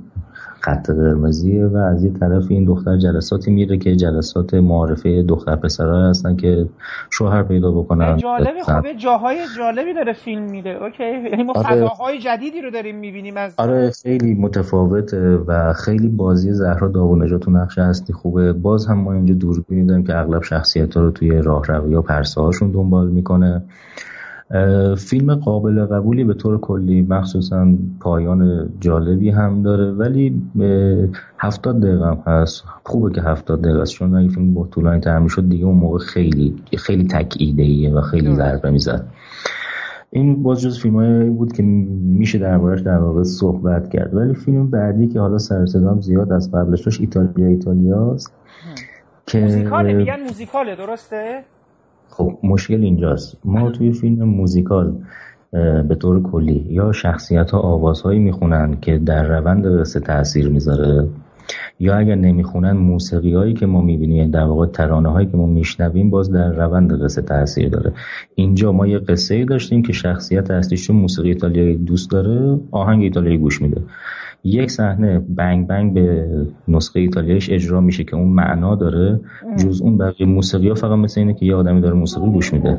خط 0.61 0.90
قرمزیه 0.90 1.66
و 1.66 1.76
از 1.76 2.04
یه 2.04 2.11
طرف 2.11 2.45
این 2.49 2.64
دختر 2.64 2.97
جلساتی 2.97 3.50
میره 3.50 3.78
که 3.78 3.97
جلسات 3.97 4.54
معارفه 4.54 5.23
دختر 5.23 5.57
پسرها 5.57 6.11
هستن 6.11 6.37
که 6.37 6.68
شوهر 7.11 7.42
پیدا 7.42 7.73
بکنن. 7.73 8.16
جالبه. 8.16 8.62
خب 8.62 8.92
جاهای 8.92 9.37
جالبی 9.59 9.95
داره 9.95 10.12
فیلم 10.12 10.42
میره 10.42 10.78
اوکی؟ 10.83 11.30
یعنی 11.30 11.42
ما 11.42 11.52
آره. 11.52 11.68
فضاهای 11.68 12.18
جدیدی 12.18 12.61
رو 12.61 12.71
داریم 12.71 12.99
می‌بینیم 12.99 13.37
از 13.37 13.54
آره 13.57 13.90
خیلی 13.90 14.35
متفاوته 14.35 15.37
و 15.37 15.73
خیلی 15.73 16.09
بازی 16.09 16.52
زهرا 16.52 16.88
داوود 16.88 17.38
تو 17.38 17.50
نقشه 17.50 17.83
هستی 17.83 18.12
خوبه. 18.12 18.52
باز 18.52 18.87
هم 18.87 18.99
ما 18.99 19.12
اینجا 19.12 19.35
دوربینی 19.35 19.87
داریم 19.87 20.04
که 20.04 20.16
اغلب 20.16 20.42
شخصیت 20.42 20.97
ها 20.97 21.02
رو 21.02 21.11
توی 21.11 21.30
راه 21.42 21.66
روی 21.66 21.92
یا 21.92 22.02
پرسه 22.02 22.40
هاشون 22.40 22.71
دنبال 22.71 23.11
می‌کنه. 23.11 23.62
فیلم 24.99 25.35
قابل 25.35 25.85
قبولی 25.85 26.25
به 26.25 26.35
طور 26.35 26.59
کلی 26.61 27.02
مخصوصا 27.02 27.67
پایان 28.00 28.69
جالبی 28.81 29.31
هم 29.31 29.62
داره 29.62 29.93
ولی 29.93 30.43
هفتاد 31.38 31.81
دقیقه 31.81 32.07
هم 32.07 32.23
هست. 32.26 32.64
خوبه 32.85 33.14
که 33.14 33.23
هفتاد 33.23 33.61
دقیقه 33.61 33.81
است 33.81 33.93
چون 33.93 34.14
اگه 34.14 34.28
فیلم 34.28 34.55
با 34.55 34.67
طولانی 34.67 35.00
تر 35.00 35.28
شد 35.28 35.49
دیگه 35.49 35.64
اون 35.64 35.76
موقع 35.76 35.99
خیلی 35.99 36.57
خیلی 36.78 37.05
تک 37.05 37.37
ایده 37.38 37.95
و 37.95 38.00
خیلی 38.00 38.35
ضربه 38.35 38.71
می‌زد. 38.71 39.07
این 40.11 40.43
باز 40.43 40.61
جز 40.61 40.78
فیلم 40.78 41.33
بود 41.35 41.52
که 41.52 41.62
میشه 41.62 42.38
دربارش 42.38 42.81
در 42.81 42.99
واقع 42.99 43.23
صحبت 43.23 43.90
کرد. 43.90 44.14
ولی 44.14 44.35
فیلم 44.35 44.71
بعدی 44.71 45.09
که 45.09 45.21
حالا 45.21 45.38
سر 45.38 45.67
زیاد 46.00 46.33
از 46.33 46.52
قبلش 46.52 46.85
داشت 46.85 47.00
ایتالیا 47.00 47.47
ایتالیاست 47.47 48.33
که 49.26 49.40
موزیکاله 49.40 49.93
میگن 49.93 50.21
موزیکاله 50.21 50.76
درسته؟ 50.76 51.45
خب 52.11 52.38
مشکل 52.43 52.83
اینجاست. 52.83 53.41
ما 53.45 53.71
توی 53.71 53.93
فیلم 53.93 54.25
موزیکال 54.25 54.95
به 55.88 55.95
طور 56.00 56.23
کلی 56.23 56.67
یا 56.69 56.93
شخصیت 56.93 57.50
ها 57.50 57.59
آوازهایی 57.59 58.19
می‌خونن 58.19 58.81
که 58.81 58.99
در 58.99 59.38
روند 59.38 59.81
قصه 59.81 60.00
تاثیر 60.00 60.49
می‌ذاره. 60.49 61.09
یا 61.80 61.97
اگر 61.97 62.14
نمی‌خونن 62.14 62.73
موسیقی 62.73 63.35
هایی 63.35 63.54
که 63.54 63.66
ما 63.66 63.80
می‌بینیم 63.80 64.16
یعنی 64.16 64.30
در 64.30 64.44
واقع 64.44 64.66
ترانه 64.66 65.08
هایی 65.08 65.26
که 65.26 65.37
ما 65.37 65.47
میشنویم 65.47 66.11
باز 66.11 66.32
در 66.32 66.52
روند 66.52 67.02
قصه 67.02 67.23
تاثیر 67.23 67.68
داره. 67.68 67.92
اینجا 68.35 68.73
ما 68.73 68.87
یه 68.87 68.99
قصه 68.99 69.35
ای 69.35 69.44
داشتیم 69.44 69.82
که 69.82 69.92
شخصیت 69.92 70.50
اصلیش 70.50 70.87
چون 70.87 70.97
موسیقی 70.97 71.28
ایتالیایی 71.28 71.76
دوست 71.76 72.11
داره 72.11 72.61
آهنگ 72.70 73.02
ایتالیایی 73.02 73.38
گوش 73.38 73.62
میده. 73.62 73.82
یک 74.44 74.70
صحنه 74.70 75.18
بنگ 75.18 75.66
بنگ 75.66 75.94
به 75.94 76.28
نسخه 76.68 77.00
ایتالیایش 77.00 77.50
اجرا 77.50 77.80
میشه 77.80 78.04
که 78.04 78.16
اون 78.16 78.28
معنا 78.28 78.75
داره. 78.75 79.20
جز 79.58 79.80
اون 79.80 79.99
بقیه 79.99 80.26
موسیقی 80.26 80.68
ها 80.68 80.75
فقط 80.75 80.99
مثل 80.99 81.20
اینه 81.20 81.35
که 81.35 81.47
یه 81.47 81.54
آدمی 81.54 81.80
داره 81.80 81.94
موسیقی 81.94 82.26
گوش 82.26 82.52
میده. 82.52 82.78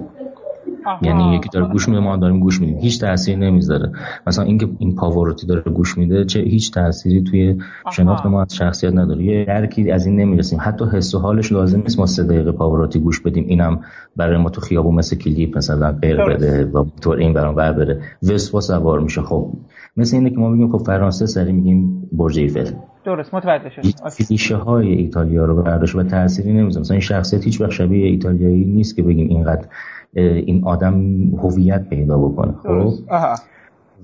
یعنی 1.01 1.35
یکی 1.35 1.49
داره 1.53 1.67
گوش 1.67 1.89
میده 1.89 2.01
ما 2.01 2.17
داریم 2.17 2.39
گوش 2.39 2.61
میدیم. 2.61 2.77
هیچ 2.77 3.01
تاثیر 3.01 3.37
نمی‌ذاره. 3.37 3.91
مثلا 4.27 4.45
اینکه 4.45 4.67
این 4.79 4.95
پاوروتی 4.95 5.47
داره 5.47 5.61
گوش 5.61 5.97
میده 5.97 6.25
چه 6.25 6.39
هیچ 6.39 6.71
تأثیری 6.71 7.23
توی 7.23 7.57
شناخت 7.91 8.25
ما 8.25 8.41
از 8.41 8.55
شخصیت 8.55 8.93
نداره. 8.93 9.23
یه 9.23 9.45
درکی 9.45 9.91
از 9.91 10.05
این 10.05 10.15
نمی‌رسیم. 10.15 10.59
حتی 10.61 10.85
حس 10.85 11.15
و 11.15 11.19
حالش 11.19 11.51
لازم 11.51 11.81
نیست 11.81 11.99
ما 11.99 12.05
سه 12.05 12.23
دقیقه 12.23 12.51
پاوروتی 12.51 12.99
گوش 12.99 13.19
بدیم. 13.19 13.45
اینم 13.47 13.79
برای 14.15 14.37
ما 14.37 14.49
تو 14.49 14.61
خیابون 14.61 14.95
مثل 14.95 15.15
کلیپ 15.15 15.57
مثلا 15.57 15.91
غیر 15.91 16.25
بده 16.25 16.65
و 16.65 16.85
طور 17.01 17.17
این 17.17 17.33
برام 17.33 17.55
بر 17.55 17.73
بره. 17.73 18.01
وسوا 18.23 18.61
سوار 18.61 18.99
میشه. 18.99 19.21
خب 19.21 19.53
مثل 19.97 20.17
اینه 20.17 20.29
که 20.29 20.37
ما 20.37 20.51
بگیم 20.51 20.71
خب 20.71 20.85
فرانسه 20.85 21.25
سری 21.25 21.51
میگیم 21.51 22.09
برج 22.11 22.39
ایفل. 22.39 22.71
درست 23.15 23.33
متوجه 23.33 23.69
شدم. 23.69 24.09
کلیشه 24.09 24.55
های 24.55 24.93
ایتالیا 24.93 25.45
رو 25.45 25.63
برداشت 25.63 25.95
و 25.95 26.03
تأثیری 26.03 26.53
نمی‌ذاره 26.53 26.81
مثلا 26.81 26.93
این 26.93 27.01
شخصیت 27.01 27.43
هیچ 27.43 27.61
وقت 27.61 27.71
شبیه 27.71 28.05
ایتالیایی 28.05 28.65
نیست 28.65 28.95
که 28.95 29.03
بگیم 29.03 29.29
اینقدر 29.29 29.65
این 30.13 30.63
آدم 30.63 30.95
هویت 31.43 31.89
پیدا 31.89 32.17
بکنه 32.17 32.53
خب؟ 32.63 32.93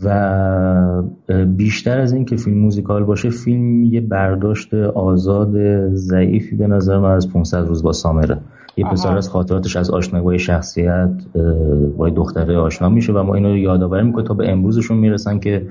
و 0.03 1.03
بیشتر 1.45 1.99
از 1.99 2.13
این 2.13 2.25
که 2.25 2.35
فیلم 2.35 2.57
موزیکال 2.57 3.03
باشه 3.03 3.29
فیلم 3.29 3.83
یه 3.83 4.01
برداشت 4.01 4.73
آزاد 4.73 5.53
ضعیفی 5.93 6.55
به 6.55 6.67
نظر 6.67 6.99
من 6.99 7.11
از 7.11 7.29
500 7.29 7.67
روز 7.67 7.83
با 7.83 7.91
سامره. 7.91 8.37
یه 8.77 8.85
پسر 8.85 9.17
از 9.17 9.29
خاطراتش 9.29 9.75
از 9.75 9.89
آشنایی 9.89 10.39
شخصیت 10.39 11.11
با 11.97 12.09
دختره 12.09 12.57
آشنا 12.57 12.89
میشه 12.89 13.13
و 13.13 13.23
ما 13.23 13.35
اینو 13.35 13.57
یادآوری 13.57 14.03
می‌کنه 14.03 14.23
تا 14.23 14.33
به 14.33 14.51
امروزشون 14.51 14.97
می‌رسن 14.97 15.39
که 15.39 15.67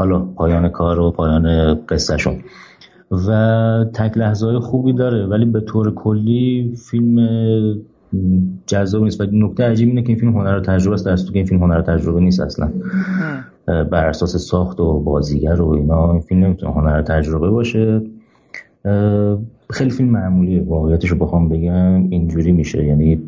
حالا 0.00 0.18
پایان 0.18 0.68
کار 0.68 1.00
و 1.00 1.10
پایان 1.10 1.74
قصهشون. 1.74 2.36
و 3.28 3.84
تک 3.94 4.18
لحظه 4.18 4.60
خوبی 4.60 4.92
داره 4.92 5.26
ولی 5.26 5.44
به 5.44 5.60
طور 5.60 5.94
کلی 5.94 6.74
فیلم 6.90 7.28
جذاب 8.66 9.02
نیست. 9.02 9.20
و 9.20 9.24
نکته 9.32 9.64
عجیب 9.64 9.88
اینه 9.88 10.02
که 10.02 10.08
این 10.08 10.18
فیلم 10.18 10.32
هنر 10.32 10.60
تجربه 10.60 10.94
است 10.94 11.06
در 11.06 11.16
که 11.16 11.22
این 11.34 11.44
فیلم 11.44 11.62
هنر 11.62 11.80
تجربه 11.80 12.20
نیست 12.20 12.40
اصلا. 12.40 12.70
بر 13.66 14.06
اساس 14.06 14.36
ساخت 14.36 14.80
و 14.80 15.00
بازیگر 15.00 15.60
و 15.60 15.68
اینا 15.68 16.12
این 16.12 16.20
فیلم 16.20 16.44
نمی‌تونه 16.44 16.72
هنر 16.72 17.02
تجربه 17.02 17.50
باشه. 17.50 18.02
خیلی 19.70 19.90
فیلم 19.90 20.08
معمولیه 20.08 20.62
واقعیتش 20.62 21.10
رو 21.10 21.16
بخوام 21.18 21.48
بگم 21.48 22.10
اینجوری 22.10 22.52
میشه. 22.52 22.84
یعنی 22.84 23.22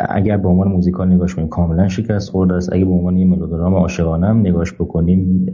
اگر 0.00 0.36
به 0.36 0.48
عنوان 0.48 0.68
موزیکال 0.68 1.08
نگاش 1.08 1.34
کنیم 1.34 1.48
کاملا 1.48 1.88
شکست 1.88 2.30
خورده 2.30 2.54
است. 2.54 2.72
اگه 2.72 2.84
به 2.84 2.90
عنوان 2.90 3.16
یه 3.16 3.26
ملودرام 3.26 3.74
عاشقانه 3.74 4.26
هم 4.26 4.38
نگاش 4.38 4.72
بکنیم 4.72 5.46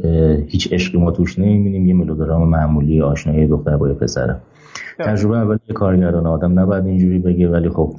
هیچ 0.48 0.72
عشقی 0.72 0.98
ما 0.98 1.10
توش 1.10 1.38
نمی‌بینیم. 1.38 1.86
یه 1.86 1.94
ملودرام 1.94 2.48
معمولی 2.48 3.02
آشنایی 3.02 3.46
دختر 3.46 3.76
با 3.76 3.94
پسره. 3.94 4.36
تجربه 4.98 5.36
اول 5.38 5.58
کارگردان 5.74 6.26
آدم 6.26 6.58
نباید 6.58 6.86
اینجوری 6.86 7.18
بگه 7.18 7.48
ولی 7.48 7.68
خب 7.68 7.94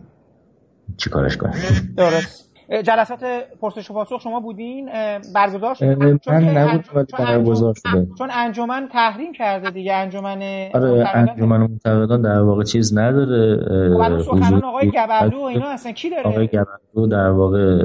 چیکارش 0.97 1.37
کنیم؟ 1.37 1.53
درست. 1.97 2.50
جلسات 2.83 3.19
پرسش 3.61 3.91
و 3.91 3.93
پاسخ 3.93 4.21
شما 4.21 4.39
بودین 4.39 4.89
برگزار 5.35 5.75
شده. 5.75 5.95
من 5.95 6.19
نبود 6.57 6.85
برگزار 7.19 7.73
شده. 7.73 8.07
چون 8.17 8.29
انجمن 8.33 8.87
تحریم 8.91 9.33
کرده 9.33 9.69
دیگه 9.69 9.93
انجمن 9.93 10.41
آره 10.73 11.09
انجمن 11.13 11.57
منتقدان 11.57 12.21
در 12.21 12.41
واقع 12.41 12.63
چیز 12.63 12.97
نداره 12.97 13.57
خب 13.97 14.19
سخنان 14.19 14.63
آقای 14.63 14.91
گبرلو 14.91 15.37
و 15.37 15.43
اینا 15.43 15.69
اصلا 15.69 15.91
کی 15.91 16.09
داره؟ 16.09 16.23
آقای 16.23 16.47
گبرلو 16.47 17.07
در 17.07 17.29
واقع 17.29 17.83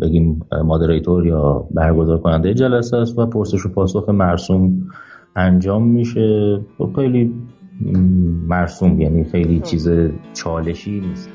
بگیم 0.00 0.46
مادریتور 0.64 1.26
یا 1.26 1.66
برگزار 1.70 2.18
کننده 2.18 2.54
جلسه 2.54 2.96
است 2.96 3.18
و 3.18 3.26
پرسش 3.26 3.66
و 3.66 3.68
پاسخ 3.68 4.08
مرسوم 4.08 4.90
انجام 5.36 5.82
میشه. 5.82 6.60
خب 6.78 6.90
خیلی 6.96 7.34
مرسوم 8.48 9.00
یعنی 9.00 9.24
خیلی. 9.24 9.60
چیز 9.60 9.88
چالشی 10.34 11.00
نیست. 11.00 11.30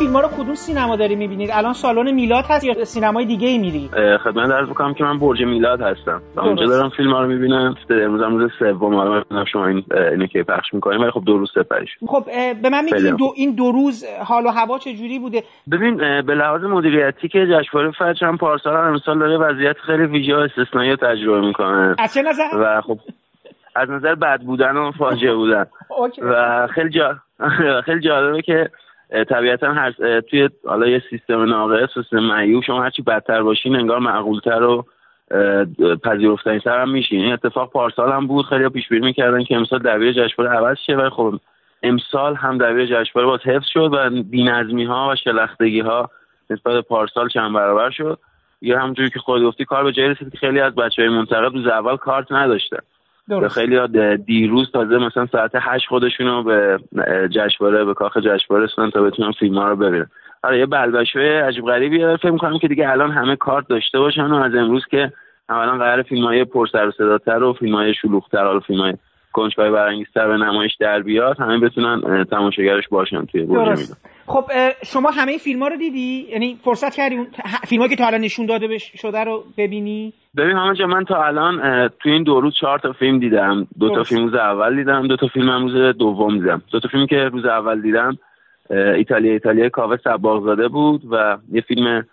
فیلم 0.00 0.12
ها 0.12 0.20
رو 0.20 0.28
کدوم 0.28 0.54
سینما 0.54 0.96
داری 0.96 1.16
می‌بینید؟ 1.16 1.50
الان 1.52 1.72
سالن 1.72 2.10
میلاد 2.10 2.44
هست 2.48 2.64
یا 2.64 2.84
سینمای 2.84 3.24
دیگه 3.24 3.48
ای 3.48 3.58
میری 3.58 3.90
خدمت 4.24 4.50
عرض 4.50 4.68
بکنم 4.68 4.94
که 4.94 5.04
من 5.04 5.18
برج 5.18 5.42
میلاد 5.42 5.80
هستم. 5.80 6.22
اونجا 6.36 6.66
دارم 6.66 6.90
فیلم 6.96 7.12
ها 7.12 7.22
رو 7.22 7.28
می‌بینم. 7.28 7.76
امروز 7.90 8.22
هم 8.22 8.36
روز 8.36 8.50
سوم. 8.58 8.94
حالا 8.94 9.44
شما 9.52 9.66
این 9.66 9.84
اینو 10.10 10.26
که 10.26 10.42
پخش 10.42 10.74
می‌کنیم 10.74 11.00
ولی 11.00 11.10
خب 11.10 11.22
دو 11.26 11.38
روز 11.38 11.50
سپریش. 11.54 11.90
خب 12.06 12.24
به 12.62 12.70
من 12.70 12.84
میگید 12.84 13.16
دو 13.16 13.32
این 13.36 13.54
دو 13.54 13.72
روز 13.72 14.04
حال 14.24 14.46
و 14.46 14.48
هوا 14.48 14.78
چه 14.78 14.94
جوری 14.94 15.18
بوده؟ 15.18 15.42
ببین 15.72 15.96
به 15.96 16.34
لحاظ 16.34 16.64
مدیریتی 16.64 17.28
که 17.28 17.46
جشنواره 17.46 17.90
فجر 17.90 18.26
هم 18.26 18.36
پارسال 18.36 18.76
هم 18.76 18.92
امسال 18.92 19.18
داره 19.18 19.38
وضعیت 19.38 19.76
خیلی 19.86 20.06
ویژه 20.06 20.36
و 20.36 20.38
استثنایی 20.38 20.96
تجربه 20.96 21.46
می‌کنه. 21.46 21.94
از 21.98 22.14
چه 22.14 22.22
نظر؟ 22.22 22.48
و 22.54 22.80
خب 22.80 22.98
از 23.76 23.90
نظر 23.90 24.14
بد 24.14 24.40
بودن 24.40 24.76
و 24.76 24.92
فاجعه 24.98 25.34
بودن. 25.34 25.66
و 26.30 26.66
خیلی 26.74 26.90
جا... 26.90 27.16
خیلی 27.86 28.00
جالبه 28.00 28.42
که 28.42 28.70
طبیعتا 29.10 29.72
هر 29.72 30.20
توی 30.20 30.48
حالا 30.66 30.86
یه 30.86 31.02
سیستم 31.10 31.42
ناقص 31.42 31.94
سیستم 31.94 32.18
معیوب 32.18 32.62
شما 32.62 32.82
هرچی 32.82 33.02
بدتر 33.02 33.42
باشین 33.42 33.76
انگار 33.76 33.98
معقولتر 33.98 34.62
و 34.62 34.86
پذیرفتنی 36.04 36.58
تر 36.60 36.80
هم 36.80 36.90
میشین. 36.90 37.20
این 37.20 37.32
اتفاق 37.32 37.70
پارسال 37.70 38.12
هم 38.12 38.26
بود 38.26 38.46
خیلی 38.46 38.68
پیش 38.68 38.88
بینی 38.88 39.06
می‌کردن 39.06 39.44
که 39.44 39.56
امسال 39.56 39.78
دبیر 39.78 40.12
جشنواره 40.12 40.56
عوض 40.56 40.76
شه 40.86 40.96
ولی 40.96 41.10
خب 41.10 41.40
امسال 41.82 42.34
هم 42.34 42.58
دبیر 42.58 42.86
جشنواره 42.86 43.26
باز 43.26 43.40
حفظ 43.40 43.66
شد 43.66 43.90
و 43.92 44.22
بی‌نظمی 44.22 44.84
ها 44.84 45.08
و 45.12 45.16
شلختگی 45.16 45.80
ها 45.80 46.10
نسبت 46.50 46.84
پارسال 46.84 47.28
چند 47.28 47.52
برابر 47.54 47.90
شد. 47.90 48.18
یا 48.62 48.80
همونجوری 48.80 49.10
که 49.10 49.18
خود 49.18 49.42
گفتی 49.42 49.64
کار 49.64 49.84
به 49.84 49.92
جای 49.92 50.08
رسید 50.08 50.30
که 50.32 50.38
خیلی 50.38 50.60
از 50.60 50.74
بچه 50.74 51.02
های 51.02 51.10
منتقد 51.10 51.54
روز 51.54 51.66
اول 51.66 51.96
کارت 51.96 52.32
نداشتن. 52.32 52.78
خیلی 53.48 54.16
دیروز 54.16 54.70
تازه 54.72 54.98
مثلا 54.98 55.26
ساعت 55.26 55.50
هشت 55.54 55.88
خودشون 55.88 56.26
رو 56.26 56.42
به 56.42 56.78
جشنواره 57.28 57.84
به 57.84 57.94
کاخ 57.94 58.16
جشنواره 58.16 58.64
رسوندن 58.64 58.90
تا 58.90 59.02
بتونن 59.02 59.32
فیلم 59.32 59.58
ها 59.58 59.68
رو 59.68 59.76
ببینن. 59.76 60.06
آره 60.42 60.58
یه 60.58 60.66
بلبشوی 60.66 61.28
عجیب 61.28 61.64
غریبی 61.64 62.16
فکر 62.16 62.30
می‌کنم 62.30 62.58
که 62.58 62.68
دیگه 62.68 62.90
الان 62.90 63.10
همه 63.10 63.36
کارت 63.36 63.68
داشته 63.68 63.98
باشن 63.98 64.26
و 64.26 64.34
از 64.34 64.54
امروز 64.54 64.86
که 64.90 65.12
اولا 65.48 65.78
قرار 65.78 66.02
فیلم 66.02 66.24
های 66.24 66.44
پر 66.44 66.66
سر 66.66 66.88
و 66.88 66.90
صداتر 66.90 67.42
و 67.42 67.52
فیلم 67.52 67.74
های 67.74 67.94
شلوغتر 67.94 68.44
حالا 68.44 68.60
فیلم 68.60 68.80
های 68.80 68.94
کنجکاوی 69.32 69.70
برانگیزتر 69.70 70.28
به 70.28 70.36
نمایش 70.36 70.72
در 70.80 71.02
بیاد 71.02 71.40
همه 71.40 71.58
بتونن 71.58 72.24
تماشاگرش 72.30 72.88
باشن 72.88 73.24
توی 73.24 73.46
درست. 73.46 74.06
خب 74.26 74.44
شما 74.84 75.10
همه 75.10 75.38
فیلم 75.38 75.62
ها 75.62 75.68
رو 75.68 75.76
دیدی؟ 75.76 76.26
یعنی 76.30 76.58
فرصت 76.62 76.94
کردی 76.94 77.14
اون 77.14 77.26
فیلم 77.68 77.88
که 77.88 77.96
تا 77.96 78.06
الان 78.06 78.20
نشون 78.20 78.46
داده 78.46 78.78
شده 78.78 79.24
رو 79.24 79.44
ببینی؟ 79.58 80.12
ببین 80.36 80.56
همه 80.56 80.86
من 80.86 81.04
تا 81.04 81.24
الان 81.24 81.88
توی 81.88 82.12
این 82.12 82.22
دو 82.22 82.40
روز 82.40 82.54
چهار 82.60 82.78
تا 82.78 82.92
فیلم 82.92 83.18
دیدم. 83.18 83.66
دو 83.78 83.94
تا 83.94 84.02
فیلم 84.02 84.24
روز 84.24 84.34
اول 84.34 84.76
دیدم 84.76 85.06
دو 85.06 85.16
تا 85.16 85.26
فیلم 85.26 85.62
روز 85.62 85.96
دوم 85.96 86.38
دیدم. 86.38 86.62
دو 86.70 86.80
تا 86.80 86.88
فیلمی 86.88 87.06
که 87.06 87.16
روز 87.16 87.44
اول 87.44 87.82
دیدم 87.82 88.18
ایتالیا 88.70 89.32
ایتالیا 89.32 89.68
کاوه 89.68 89.96
سباغزاده 89.96 90.68
بود 90.68 91.02
و 91.10 91.36
یه 91.52 91.60
فیلم 91.60 92.06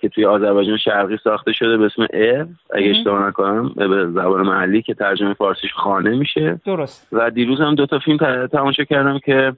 که 0.00 0.08
توی 0.14 0.24
آذربایجان 0.24 0.76
شرقی 0.76 1.18
ساخته 1.24 1.52
شده 1.52 1.76
به 1.76 1.84
اسم 1.84 2.02
اف 2.02 2.46
اگه 2.70 2.90
اشتباه 2.90 3.26
نکنم 3.28 3.72
به 3.76 4.06
زبان 4.06 4.42
محلی 4.42 4.82
که 4.82 4.94
ترجمه 4.94 5.34
فارسیش 5.34 5.72
خانه 5.72 6.10
میشه. 6.10 6.60
درست. 6.64 7.08
و 7.12 7.30
دیروز 7.30 7.60
هم 7.60 7.74
دو 7.74 7.86
تا 7.86 7.98
فیلم 7.98 8.46
تماشا 8.46 8.84
کردم 8.84 9.18
که 9.18 9.52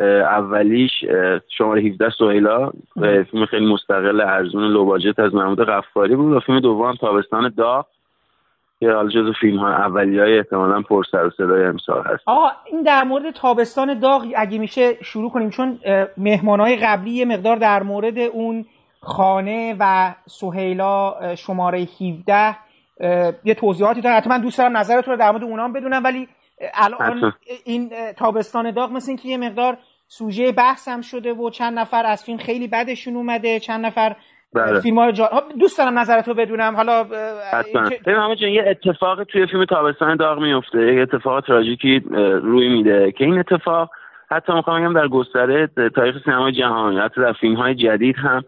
اولیش 0.00 0.92
شماره 1.48 1.82
17 1.82 2.10
سویلا 2.10 2.70
فیلم 3.30 3.46
خیلی 3.46 3.66
مستقل 3.66 4.20
ارزون 4.20 4.64
لوباجت 4.64 5.18
از 5.18 5.34
محمود 5.34 5.60
غفاری 5.60 6.16
بود 6.16 6.32
و 6.32 6.40
فیلم 6.40 6.60
دوم 6.60 6.94
تابستان 6.94 7.52
داغ 7.56 7.86
که 8.80 8.92
حالا 8.92 9.08
جزو 9.08 9.32
فیلم 9.40 9.58
های 9.58 9.72
اولی 9.72 10.18
های 10.18 10.38
احتمالا 10.38 10.82
پر 10.82 11.04
سر 11.10 11.26
و 11.26 11.30
صدای 11.30 11.64
امسال 11.64 12.02
هست. 12.04 12.22
آقا 12.26 12.48
این 12.66 12.82
در 12.82 13.04
مورد 13.04 13.30
تابستان 13.30 13.98
داغ 13.98 14.26
اگه 14.36 14.58
میشه 14.58 15.04
شروع 15.04 15.30
کنیم 15.30 15.50
چون 15.50 15.78
مهمان 16.16 16.60
های 16.60 16.76
قبلی 16.76 17.10
یه 17.10 17.24
مقدار 17.24 17.56
در 17.56 17.82
مورد 17.82 18.18
اون 18.18 18.64
خانه 19.06 19.76
و 19.80 20.14
سهیلا 20.26 21.14
شماره 21.34 21.78
17 22.00 22.56
یه 23.44 23.54
توضیحاتی 23.54 24.00
داره 24.00 24.16
حتما 24.16 24.38
دوست 24.38 24.58
دارم 24.58 24.76
نظرتون 24.76 25.14
رو 25.14 25.20
در 25.20 25.30
مورد 25.30 25.44
اونام 25.44 25.72
بدونم 25.72 26.04
ولی 26.04 26.28
الان 26.74 27.32
این 27.64 27.90
تابستان 28.18 28.70
داغ 28.70 28.92
مثل 28.92 29.10
اینکه 29.10 29.28
یه 29.28 29.36
مقدار 29.36 29.78
سوژه 30.08 30.52
بحث 30.52 30.88
هم 30.88 31.00
شده 31.00 31.32
و 31.32 31.50
چند 31.50 31.78
نفر 31.78 32.06
از 32.06 32.24
فیلم 32.24 32.38
خیلی 32.38 32.68
بدشون 32.68 33.16
اومده 33.16 33.60
چند 33.60 33.86
نفر 33.86 34.16
بله. 34.54 34.80
فیلم 34.80 34.98
های 34.98 35.12
جا... 35.12 35.30
دوست 35.60 35.78
دارم 35.78 35.98
نظرت 35.98 36.28
رو 36.28 36.34
بدونم. 36.34 36.76
حالا 36.76 37.04
حتما. 37.52 38.34
چه... 38.34 38.50
یه 38.50 38.64
اتفاق 38.66 39.24
توی 39.24 39.46
فیلم 39.46 39.64
تابستان 39.64 40.16
داغ 40.16 40.38
میفته 40.38 40.94
یه 40.94 41.02
اتفاق 41.02 41.40
تراژیکی 41.40 41.98
روی 42.42 42.68
میده. 42.68 43.12
که 43.12 43.24
این 43.24 43.38
اتفاق 43.38 43.90
حتی 44.30 44.52
می‌خوام 44.52 44.80
بگم 44.80 45.00
در 45.00 45.08
گستره 45.08 45.68
تاریخ 45.94 46.16
سینمای 46.24 46.52
جهان 46.52 46.98
حتی 46.98 47.20
در 47.20 47.32
فیلم 47.32 47.54
های 47.54 47.74
جدید 47.74 48.16
هم 48.16 48.44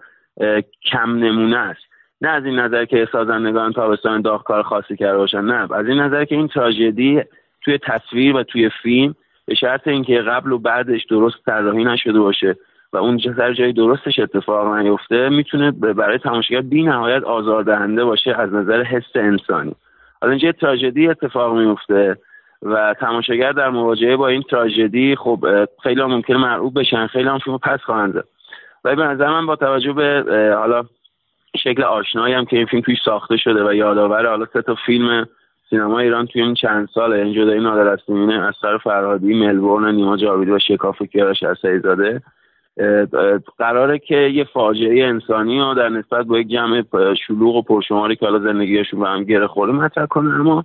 کم 0.93 1.11
نمونه 1.11 1.57
است. 1.57 1.81
نه 2.21 2.29
از 2.29 2.45
این 2.45 2.59
نظر 2.59 2.85
که 2.85 3.09
سازندگان 3.13 3.73
تابستان 3.73 4.23
داغ 4.23 4.45
کار 4.45 4.63
خاصی 4.63 4.97
کرده 4.97 5.19
باشن 5.19 5.41
نه. 5.41 5.73
از 5.75 5.87
این 5.87 6.01
نظر 6.01 6.25
که 6.25 6.35
این 6.35 6.49
تراژدی 6.49 7.23
توی 7.65 7.79
تصویر 7.79 8.37
و 8.37 8.43
توی 8.43 8.71
فیلم 8.83 9.15
به 9.47 9.55
شرط 9.55 9.89
اینکه 9.89 10.21
قبل 10.21 10.53
و 10.53 10.59
بعدش 10.59 11.05
درست 11.05 11.37
طراحی 11.47 11.85
نشده 11.85 12.21
باشه 12.21 12.57
و 12.93 12.97
اون 12.97 13.19
سر 13.37 13.53
جای 13.53 13.73
درستش 13.73 14.19
اتفاق 14.19 14.75
نیفته 14.75 15.29
می‌تونه 15.29 15.71
برای 15.71 16.19
تماشاگر 16.19 16.61
بی 16.61 16.83
نهایت 16.83 17.25
آزاردهنده 17.25 18.05
باشه 18.05 18.35
از 18.41 18.53
نظر 18.53 18.83
حس 18.83 19.11
انسانی. 19.15 19.75
حالا 20.21 20.33
اینجا 20.33 20.53
تراژدی 20.53 21.09
اتفاق 21.09 21.59
میفته 21.59 22.17
و 22.63 22.95
تماشاگر 23.01 23.53
در 23.53 23.69
مواجهه 23.69 24.17
با 24.17 24.29
این 24.29 24.43
تراژدی 24.51 25.17
خب 25.17 25.69
خیلی 25.83 26.01
هم 26.01 26.11
ممکنه 26.11 26.37
مرعوب 26.37 26.81
بشن 26.81 27.07
خیلی 27.07 27.29
هم 27.29 27.39
فیلم 27.39 27.59
پس 27.59 27.81
خواهند 27.81 28.15
زد. 28.15 28.25
ولی 28.85 28.97
به 28.97 29.05
نظر 29.05 29.29
من 29.29 29.47
با 29.47 29.57
توجه 29.57 29.93
به 29.93 30.25
حالا 30.59 30.85
شکل 31.57 31.83
آشنایی 31.83 32.35
هم 32.35 32.45
که 32.45 32.57
این 32.57 32.67
فیلم 32.67 32.83
توش 32.83 32.97
ساخته 33.05 33.37
شده 33.37 33.69
و 33.69 33.75
یادآور 33.75 34.27
حالا 34.27 34.47
سه 34.53 34.63
تا 34.63 34.75
فیلم 34.87 35.27
سینما 35.71 35.99
ایران 35.99 36.27
توی 36.27 36.43
این 36.43 36.55
چند 36.55 36.89
سال 36.95 37.13
این 37.13 37.35
جدایی 37.35 37.61
نادر 37.61 37.89
از 37.89 38.01
سر 38.63 38.79
فرهادی 38.79 39.35
ملبورن 39.35 39.95
نیما 39.95 40.17
جاویدی 40.17 40.51
و 40.51 40.59
شکاف 40.59 41.03
کیارش 41.03 41.45
زاده 41.83 42.23
قراره 43.59 43.99
که 43.99 44.17
یه 44.17 44.45
فاجعه 44.45 45.07
انسانی 45.07 45.61
رو 45.61 45.75
در 45.75 45.89
نسبت 45.89 46.27
با 46.27 46.39
یک 46.39 46.49
جمع 46.49 46.83
شلوغ 47.27 47.57
و 47.57 47.63
پرشماری 47.63 48.17
که 48.17 48.27
حالا 48.27 48.39
زندگیشون 48.39 49.01
به 49.01 49.09
هم 49.09 49.25
گره 49.25 49.47
خورده 49.47 49.73
مطرح 49.73 50.07
کنه 50.07 50.41
اما 50.41 50.65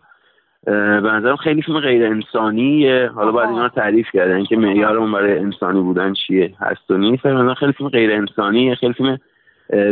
به 0.66 1.12
نظرم 1.12 1.36
خیلی 1.36 1.62
فیلم 1.62 1.80
غیر 1.80 2.06
انسانیه. 2.06 3.12
حالا 3.16 3.32
باید 3.32 3.50
اینا 3.50 3.64
رو 3.64 3.70
تعریف 3.70 4.08
کردن 4.14 4.36
اینکه 4.36 4.58
معیارمون 4.58 5.12
برای 5.12 5.40
انسانی 5.40 5.82
بودن 5.82 6.14
چیه 6.14 6.54
هست 6.60 6.92
و 6.92 6.98
نیست. 6.98 7.24
خیلی 7.54 7.74
فیلم 7.74 7.90
غیر 7.90 8.12
انسانیه. 8.12 8.76
خیلی 8.76 8.94
فیلم 8.94 9.18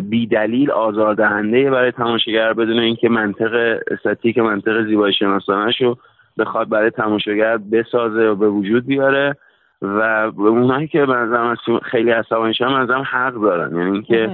بی 0.02 0.28
دلیل 0.28 0.72
آزاردهنده 0.72 1.70
برای 1.70 1.92
تماشاگر 1.92 2.54
بدون 2.54 2.80
اینکه 2.80 3.10
منطق 3.10 3.80
استاتیک 3.92 4.38
منطق 4.38 4.86
زیبایی 4.86 5.14
شناسانش 5.14 5.82
رو 5.82 5.98
بخواد 6.38 6.70
برای 6.70 6.90
تماشاگر 6.90 7.58
بسازه 7.58 8.28
و 8.28 8.36
به 8.36 8.50
وجود 8.50 8.86
بیاره. 8.86 9.36
و 9.82 10.32
اونایی 10.38 10.88
که 10.88 11.06
به 11.06 11.14
نظرم 11.14 11.56
خیلی 11.84 12.12
عصبانی 12.12 12.54
شدن 12.54 12.86
به 12.86 12.94
حق 12.94 13.34
دارن. 13.34 13.76
یعنی 13.76 13.92
اینکه 13.92 14.30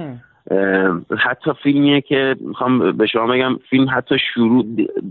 حتی 1.18 1.50
فیلمیه 1.62 2.00
که 2.00 2.36
می‌خوام 2.40 2.92
به 2.92 3.06
شما 3.06 3.26
بگم 3.26 3.56
فیلم 3.70 3.86
حتی 3.92 4.18
شروع 4.34 4.64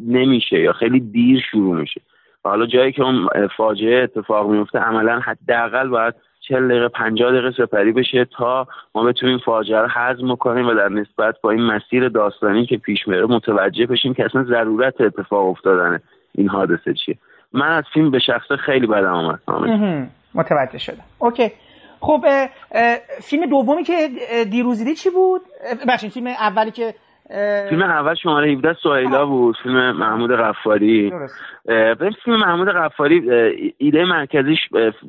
نمیشه 0.07 0.59
یا 0.59 0.73
خیلی 0.73 0.99
دیر 0.99 1.43
شروع 1.51 1.75
میشه. 1.75 2.01
حالا 2.43 2.65
جایی 2.65 2.91
که 2.91 3.03
اون 3.03 3.27
فاجعه 3.57 4.03
اتفاق 4.03 4.49
میفته 4.49 4.79
عملا 4.79 5.19
حداقل 5.19 5.87
باید 5.87 6.13
چل 6.47 6.67
دقیقه 6.67 6.87
پنجاه 6.87 7.31
دقیقه 7.31 7.51
سپری 7.51 7.91
بشه 7.91 8.25
تا 8.25 8.67
ما 8.95 9.03
بتونیم 9.03 9.37
فاجعه 9.37 9.79
رو 9.79 9.87
حزم 9.87 10.35
کنیم 10.35 10.67
و 10.67 10.73
در 10.73 10.89
نسبت 10.89 11.35
با 11.41 11.51
این 11.51 11.61
مسیر 11.61 12.09
داستانی 12.09 12.65
که 12.65 12.77
پیش 12.77 13.07
میره 13.07 13.25
متوجه 13.25 13.85
بشیم 13.85 14.13
که 14.13 14.25
اصلا 14.25 14.43
ضرورت 14.43 15.01
اتفاق 15.01 15.47
افتادن 15.47 15.99
این 16.35 16.49
حادثه 16.49 16.93
چیه. 16.93 17.17
من 17.53 17.67
از 17.67 17.83
فیلم 17.93 18.11
به 18.11 18.19
شخص 18.19 18.51
خیلی 18.51 18.87
بدم 18.87 19.13
آمد. 19.13 19.39
متوجه 20.35 20.77
شدم. 20.77 21.03
اوکی. 21.19 21.51
خب 21.99 22.25
فیلم 23.21 23.45
دومی 23.45 23.83
که 23.83 24.09
دیروز 24.51 24.77
دیدی 24.77 24.95
چی 24.95 25.09
بود؟ 25.09 25.41
بخشین 25.87 26.09
فیلم 26.09 26.27
اولی 26.27 26.71
که 26.71 26.93
فیلم 27.69 27.81
اول 27.81 28.15
شماره 28.15 28.51
17 28.51 28.73
سوهیلا 28.83 29.25
بود 29.25 29.57
فیلم 29.63 29.97
محمود 29.97 30.31
غفاری. 30.31 31.13
فیلم 32.23 32.39
محمود 32.39 32.67
غفاری 32.67 33.29
ایده 33.77 34.05
مرکزیش 34.05 34.59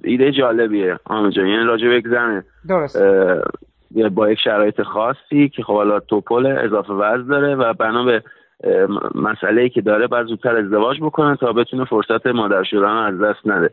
ایده 0.04 0.32
جالبیه 0.32 0.98
آمه 1.04 1.30
جان 1.30 1.46
یعنی 1.46 1.64
راجع 1.64 1.88
به 1.88 1.94
یک 1.94 2.08
زنه. 2.08 2.44
درست. 2.68 3.02
با 4.14 4.30
یک 4.30 4.38
شرایط 4.44 4.82
خاصی 4.82 5.48
که 5.48 5.62
خب 5.62 5.74
حالا 5.74 6.00
توپل 6.00 6.46
اضافه 6.46 6.92
وزن 6.92 7.28
داره 7.28 7.54
و 7.54 7.72
بنا 7.72 8.04
به 8.04 8.22
مسئله 9.14 9.68
که 9.68 9.80
داره 9.80 10.06
بعد 10.06 10.26
زودتر 10.26 10.56
ازدواج 10.56 11.00
بکنه 11.00 11.36
تا 11.36 11.52
بتونه 11.52 11.84
فرصت 11.84 12.26
مادر 12.26 12.62
شدن 12.62 12.96
از 12.96 13.20
دست 13.20 13.46
نده. 13.46 13.70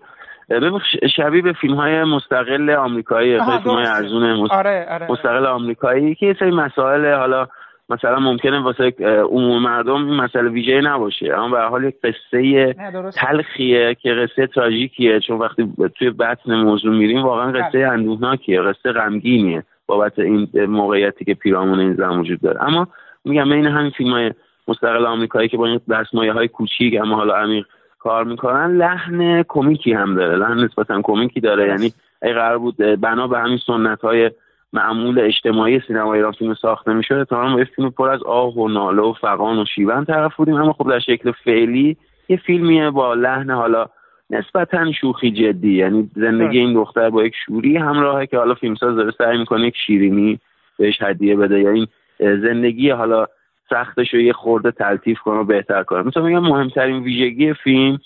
شبیه 1.16 1.42
به 1.42 1.54
فیلم 1.54 1.76
های 1.76 2.04
مستقل 2.04 2.70
آمریکایی 2.70 3.40
فیلم 3.40 3.76
های 3.76 3.86
ارزون 3.86 4.48
آره، 4.52 4.88
آره. 4.90 5.12
مستقل 5.12 5.46
آمریکایی 5.46 6.16
که 6.16 6.26
یه 6.26 6.36
سری 6.40 6.52
مسائل 6.52 7.14
حالا 7.14 7.48
مثلا 7.90 8.20
ممکنه 8.20 8.60
واسه 8.60 8.94
عموم 9.32 9.62
مردم 9.62 10.08
این 10.08 10.16
مسئله 10.16 10.50
ویژه 10.50 10.82
نباشه. 10.82 11.34
اما 11.34 11.50
به 11.50 11.62
حال 11.62 11.84
یک 11.84 11.96
قصه 12.04 12.74
تلخیه 13.16 13.96
که 14.02 14.10
قصه 14.14 14.48
تراژیکیه. 14.48 15.20
چون 15.20 15.38
وقتی 15.38 15.74
توی 15.98 16.10
بطن 16.10 16.56
موضوع 16.56 16.96
میریم 16.96 17.24
واقعا 17.24 17.52
بله. 17.52 17.62
قصه 17.62 17.80
اندوهناکیه 17.80 18.62
قصه 18.62 18.92
غمگینیه 18.92 19.64
بابت 19.88 20.20
این 20.20 20.50
موقعیتی 20.56 21.26
که 21.26 21.34
پیرامون 21.34 21.80
این 21.80 21.94
زن 21.94 22.20
وجود 22.20 22.42
داره. 22.42 22.64
اما 22.64 22.88
میگم 23.26 23.52
این 23.52 23.66
همین 23.66 23.92
فیلم 23.92 24.12
های 24.12 24.32
مستقل 24.68 25.06
آمریکایی 25.06 25.50
که 25.50 25.58
با 25.58 25.66
این 25.68 25.80
دستمایه 25.90 26.34
های 26.34 26.48
کوچیک 26.48 27.02
اما 27.02 27.16
حالا 27.16 27.36
عمیق 27.36 27.66
کار 28.06 28.24
می‌کنن 28.24 28.78
لحن 28.78 29.44
کمیکی 29.44 29.94
هم 29.94 30.16
داره 30.16 30.38
لحن 30.38 30.60
نسبتا 30.60 31.02
کمیکی 31.02 31.40
داره. 31.40 31.68
یعنی 31.68 31.92
ای 32.24 32.34
قرار 32.34 32.58
بود 32.58 32.78
بنا 32.78 33.28
به 33.28 33.40
همین 33.40 33.60
سنت 33.68 34.02
های 34.02 34.32
معمول 34.74 35.20
اجتماعی 35.20 35.82
سینما 35.88 36.14
ایران 36.14 36.32
فیلم 36.32 36.54
ساخته 36.54 36.94
می‌شد. 36.94 37.24
تا 37.24 37.48
ما 37.48 37.60
یه 37.60 37.66
فیلم 37.76 37.90
پر 37.90 38.10
از 38.10 38.24
آه 38.24 38.58
و 38.58 38.68
ناله 38.68 39.02
و 39.02 39.14
فقان 39.14 39.60
و 39.60 39.66
شیون 39.76 40.06
طرف 40.06 40.36
بودیم. 40.36 40.56
اما 40.56 40.74
خب 40.74 40.90
در 40.90 41.00
شکل 41.00 41.32
فعلی 41.32 41.98
یه 42.30 42.38
فیلمیه 42.38 42.90
با 42.90 43.14
لحن 43.14 43.52
حالا 43.52 43.86
نسبتا 44.30 44.92
شوخی 44.92 45.32
جدی. 45.32 45.74
یعنی 45.74 46.10
زندگی 46.16 46.60
این 46.60 46.74
دختر 46.74 47.10
با 47.10 47.24
یک 47.24 47.34
شوری 47.46 47.78
همراهه 47.78 48.26
که 48.26 48.38
حالا 48.38 48.54
فیلمساز 48.54 48.96
داره 48.96 49.12
سعی 49.18 49.38
می‌کنه 49.38 49.68
یک 49.68 49.76
شیرینی 49.88 50.40
بهش 50.80 51.02
هدیه 51.02 51.36
بده. 51.36 51.60
یا 51.60 51.70
این 51.70 51.88
زندگی 52.20 52.90
حالا 52.90 53.26
سختش 53.70 54.14
رو 54.14 54.20
یه 54.20 54.34
خورده 54.34 54.72
تلطیف 54.72 55.20
کنه 55.20 55.40
و 55.40 55.44
بهتر 55.44 55.84
کنه. 55.84 56.02
مثلا 56.02 56.24
میگم 56.24 56.40
مهمترین 56.40 57.04
ویژگی 57.04 57.54
فیلم 57.54 58.00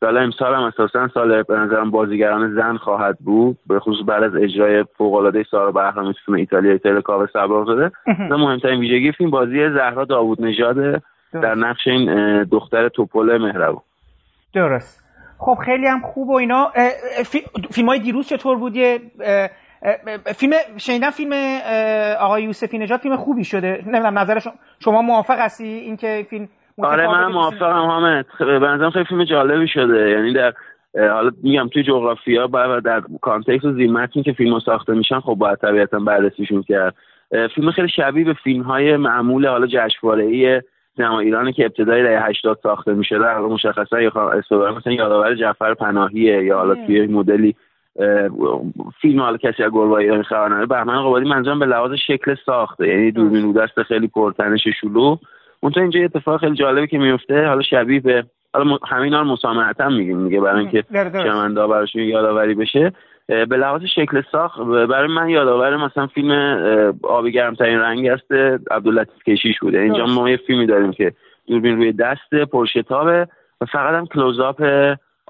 سال 0.00 0.16
امسال 0.18 0.54
هم 0.54 0.62
اساسا 0.62 1.08
سال 1.08 1.42
به 1.42 1.56
نظرم 1.56 1.90
بازیگران 1.90 2.54
زن 2.54 2.76
خواهد 2.76 3.18
بود. 3.18 3.58
به 3.66 3.80
خصوص 3.80 4.06
بعد 4.06 4.22
از 4.22 4.36
اجرای 4.36 4.84
فوق 4.98 5.14
العاده 5.14 5.44
سارا 5.50 5.72
بهرامی 5.72 6.14
فیلم 6.26 6.38
ایتالیا 6.38 6.72
ایتالیا 6.72 7.00
کاوه 7.00 7.26
سباق 7.32 7.74
زده 7.74 7.90
مهمترین 8.36 8.80
ویژگی 8.80 9.12
فیلم 9.12 9.30
بازی 9.30 9.68
زهرا 9.68 10.04
داوود 10.04 10.42
نژاد 10.42 11.02
در 11.32 11.54
نقش 11.54 11.86
این 11.86 12.42
دختر 12.44 12.88
توپل 12.88 13.38
مهربان 13.38 13.82
درست. 14.54 15.04
خب 15.38 15.58
خیلی 15.64 15.86
هم 15.86 16.00
خوب 16.00 16.28
و 16.28 16.34
اینا. 16.34 16.72
فیلم 17.70 17.88
های 17.88 17.98
دیروز 17.98 18.28
چطور 18.28 18.56
بود؟ 18.56 18.74
فیلم 20.36 20.52
شنیدم 20.76 21.10
فیلم 21.10 21.32
آقای 22.20 22.42
یوسفی 22.42 22.78
نجات 22.78 23.00
فیلم 23.00 23.16
خوبی 23.16 23.44
شده. 23.44 23.82
نمی‌دونم 23.86 24.18
نظر 24.18 24.38
شما 24.84 25.02
موافق 25.02 25.38
هستی؟ 25.38 25.64
اینکه 25.64 26.26
فیلم 26.30 26.48
آره 26.82 27.06
من 27.06 27.26
موافقم 27.26 27.86
حامد. 27.86 28.26
به 28.38 28.90
خیلی 28.90 29.04
فیلم 29.04 29.24
جالبی 29.24 29.68
شده. 29.68 30.10
یعنی 30.10 30.32
در 30.32 30.52
حالا 30.94 31.30
میگم 31.42 31.68
توی 31.68 31.82
جغرافیا 31.82 32.48
و 32.52 32.80
در 32.80 33.02
کانتکست 33.20 33.64
و 33.64 33.72
زیمتین 33.72 34.22
که 34.22 34.32
فیلم 34.32 34.58
ساخته 34.58 34.94
میشن 34.94 35.20
خب 35.20 35.34
باید 35.34 35.58
طبیعتا 35.58 35.98
بررسیشون 35.98 36.62
کرد. 36.62 36.94
فیلم 37.54 37.70
خیلی 37.70 37.88
شبیه 37.88 38.24
به 38.24 38.34
فیلم 38.44 38.62
های 38.62 38.96
معمول 38.96 39.46
حالا 39.46 39.66
جشنواره 39.66 40.24
ای 40.24 40.62
سینما 40.96 41.20
ایران 41.20 41.52
که 41.52 41.64
ابتدای 41.64 42.02
دهه 42.02 42.26
80 42.26 42.58
ساخته 42.62 42.94
میشه. 42.94 43.18
در 43.18 43.38
مشخصا 43.38 44.00
یا 44.00 44.12
مثلا 44.78 44.92
یادآور 44.92 45.34
جعفر 45.34 45.74
پناهیه 45.74 46.44
یا 46.44 46.58
حالا 46.58 46.74
توی 46.74 47.06
مدلی 47.06 47.56
فیلم 49.00 49.20
حالا 49.20 49.36
کسی 49.36 49.62
از 49.62 49.70
گربه 49.72 49.92
ایرانی 49.94 50.22
خبر 50.22 50.46
نداره. 50.46 50.66
بهمن 50.66 51.02
قبادی 51.02 51.28
منظورم 51.28 51.58
به 51.58 51.66
لحاظ 51.66 51.92
شکل 51.92 52.34
ساخته. 52.46 52.88
یعنی 52.88 53.10
دوربین 53.10 53.52
دست 53.52 53.82
خیلی 53.82 54.08
پرتنش 54.08 54.68
شلو. 54.80 55.16
اونطور 55.60 55.82
اینجا 55.82 56.00
اتفاق 56.00 56.40
خیلی 56.40 56.54
جالبی 56.54 56.86
که 56.86 56.98
میفته 56.98 57.46
حالا 57.46 57.62
شبیه 57.62 58.00
به 58.00 58.24
حالا 58.54 58.78
همین 58.88 59.14
رو 59.14 59.24
مسامحت 59.24 59.80
هم 59.80 59.92
میگیم 59.92 60.16
میگه 60.16 60.40
برای 60.40 60.60
اینکه 60.60 60.84
شمنده 61.12 61.66
براشون 61.66 62.02
یادآوری 62.02 62.54
بشه. 62.54 62.92
به 63.26 63.56
لحاظ 63.56 63.82
شکل 63.84 64.22
ساخت 64.32 64.60
برای 64.60 65.08
من 65.08 65.28
یادآور 65.28 65.76
مثلا 65.76 66.06
فیلم 66.06 66.30
آبی 67.02 67.32
گرمترین 67.32 67.78
رنگ 67.78 68.06
است 68.06 68.32
عبداللطیف 68.70 69.22
کشیش 69.26 69.58
بوده 69.60 69.80
اینجا 69.80 70.06
ما 70.06 70.30
یه 70.30 70.36
فیلمی 70.36 70.66
داریم 70.66 70.92
که 70.92 71.12
دوربین 71.46 71.76
روی 71.76 71.92
دست 71.92 72.34
پرشتابه 72.52 73.28
و 73.60 73.64
فقط 73.64 73.94
هم 73.94 74.06
کلوزاپ 74.06 74.62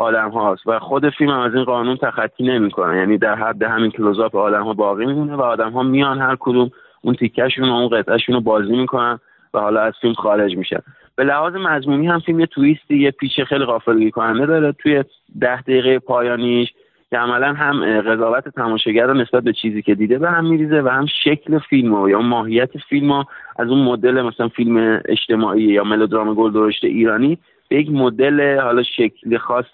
آدم 0.01 0.31
هاست 0.31 0.67
و 0.67 0.79
خود 0.79 1.11
فیلم 1.11 1.31
هم 1.31 1.41
از 1.41 1.55
این 1.55 1.65
قانون 1.65 1.97
تخطی 1.97 2.45
نمی‌کنه. 2.45 2.97
یعنی 2.97 3.19
در 3.19 3.35
حد 3.35 3.63
همین 3.63 3.91
کلوزاپ 3.91 4.37
آدم 4.37 4.63
ها 4.63 4.73
باقی 4.73 5.07
میمونه 5.07 5.35
و 5.35 5.41
آدم 5.41 5.71
ها 5.71 5.83
میان 5.83 6.19
هر 6.19 6.37
کدوم 6.41 6.71
اون 7.03 7.15
تیکشون 7.15 7.69
و 7.69 7.73
اون 7.73 7.89
قطعهشون 7.89 8.35
رو 8.35 8.41
بازی 8.41 8.77
می‌کنن 8.77 9.19
و 9.55 9.59
حالا 9.61 9.81
از 9.81 9.93
فیلم 10.01 10.15
خارج 10.15 10.57
میشن. 10.57 10.81
به 11.17 11.25
لحاظ 11.25 11.55
مضمونی 11.55 12.07
هم 12.07 12.19
فیلم 12.19 12.41
یه 12.41 12.47
تویستی 12.47 12.99
یه 12.99 13.11
پیچ 13.11 13.41
خیلی 13.41 13.65
غافلگیر 13.65 14.11
کننده 14.11 14.47
داره. 14.47 14.73
توی 14.73 15.05
ده 15.41 15.61
دقیقه 15.61 15.99
پایانیش 15.99 16.69
که 17.11 17.19
عملا 17.19 17.53
هم 17.53 18.01
قضاوت 18.01 18.49
تماشاگر 18.49 19.07
رو 19.07 19.15
نسبت 19.15 19.43
به 19.43 19.53
چیزی 19.53 19.83
که 19.83 19.95
دیده 19.95 20.19
به 20.19 20.31
هم 20.31 20.47
میریزه 20.51 20.81
و 20.81 20.89
هم 20.89 21.07
شکل 21.07 21.59
فیلم 21.59 22.09
یا 22.09 22.21
ماهیت 22.21 22.79
فیلم 22.89 23.25
از 23.57 23.69
اون 23.69 23.85
مدل 23.85 24.23
مثلا 24.23 24.49
فیلم 24.49 25.01
اجتماعی 25.05 25.63
یا 25.63 25.85
ملودرام 25.85 26.35
گل 26.35 26.53
درشت 26.53 26.85
ایرانی 26.85 27.39
به 27.71 27.77
یک 27.77 27.91
مدل 27.91 28.59
حالا 28.59 28.83
شکلی 28.83 29.39
خاص 29.39 29.65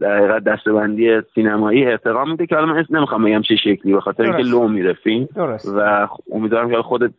در 0.00 0.18
حقیقت 0.18 0.44
دستبندی 0.44 1.20
سینمایی 1.34 1.86
احترام 1.86 2.30
میده 2.30 2.46
که 2.46 2.54
حالا 2.54 2.66
من 2.66 2.78
اسم 2.78 2.96
نمی‌خوام 2.96 3.24
بگم 3.24 3.42
چه 3.42 3.56
شکلی 3.56 3.92
به 3.92 4.00
خاطر 4.00 4.22
اینکه 4.22 4.42
لو 4.42 4.68
میره 4.68 4.92
فیلم. 4.92 5.28
و 5.76 6.08
امیدوارم 6.32 6.70
که 6.70 6.76
خودت 6.76 7.10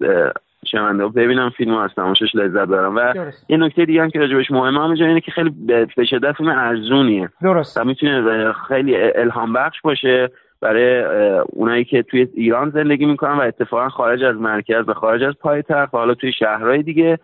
شنونده 0.71 1.08
ببینم 1.08 1.49
فیلم 1.49 1.73
از 1.73 1.89
تماشاش 1.95 2.36
لذت 2.36 2.67
برم. 2.67 2.95
و 2.95 3.13
یه 3.49 3.58
نکته 3.58 3.86
دیگه 3.86 4.01
هم 4.01 4.10
که 4.10 4.19
راجبش 4.19 4.51
مهمه 4.51 4.80
هم 4.80 4.91
اینه 4.91 5.21
که 5.21 5.32
خیلی 5.32 5.53
به 5.95 6.06
شدت 6.06 6.32
فیلم 6.32 6.49
ارزونیه. 6.49 7.30
درست. 7.41 7.77
و 7.77 7.84
می‌تونه 7.84 8.53
خیلی 8.67 8.95
الهام 9.15 9.53
بخش 9.53 9.82
باشه 9.82 10.30
برای 10.62 11.03
اونایی 11.45 11.86
که 11.86 12.03
توی 12.03 12.27
ایران 12.34 12.69
زندگی 12.69 13.06
می‌کنن 13.06 13.34
و 13.34 13.41
اتفاقا 13.41 13.89
خارج 13.89 14.23
از 14.23 14.36
مرکز 14.36 14.89
و 14.89 14.93
خارج 14.93 15.23
از 15.23 15.34
پایتخت 15.41 15.93
و 15.93 15.97
حالا 15.97 16.13
توی 16.13 16.32
شهرهای 16.32 16.84
دیگه. 16.84 17.19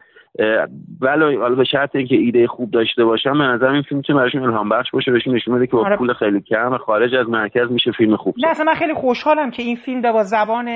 ولی 1.01 1.35
حالا 1.35 1.55
به 1.55 1.63
شرط 1.63 1.95
اینکه 1.95 2.15
ایده 2.15 2.47
خوب 2.47 2.71
داشته 2.71 3.05
باشم 3.05 3.37
به 3.37 3.43
نظر 3.43 3.67
این 3.67 3.81
فیلم 3.81 3.97
می‌تونه 3.97 4.19
براشون 4.19 4.43
الهام 4.43 4.69
بخش 4.69 4.91
باشه 4.91 5.11
بهشون 5.11 5.35
نشون 5.35 5.55
بده 5.55 5.67
که 5.67 5.73
با 5.73 5.85
آره. 5.85 5.97
پول 5.97 6.13
خیلی 6.13 6.41
کم 6.41 6.77
خارج 6.77 7.15
از 7.15 7.29
مرکز 7.29 7.71
میشه 7.71 7.91
فیلم 7.91 8.15
خوب 8.15 8.35
نه 8.37 8.47
اصلا 8.47 8.65
من 8.65 8.73
خیلی 8.73 8.93
خوشحالم 8.93 9.51
که 9.51 9.63
این 9.63 9.75
فیلم 9.75 10.01
با 10.01 10.23
زبان 10.23 10.67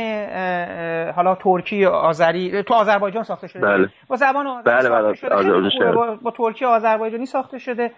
حالا 1.15 1.35
ترکی 1.35 1.85
آذری 1.85 2.63
تو 2.63 2.73
آذربایجان 2.73 3.23
ساخته 3.23 3.47
شده. 3.47 3.61
بله. 3.61 3.89
با 4.07 4.15
زبان 4.15 4.47
آذری 4.47 4.63
بله 4.75 4.89
بله 4.89 5.69
شده. 5.69 5.91
با, 5.91 6.15
با 6.21 6.31
ترکی 6.31 6.65
آذربایجانی 6.65 7.25
ساخته 7.25 7.57
شده. 7.59 7.91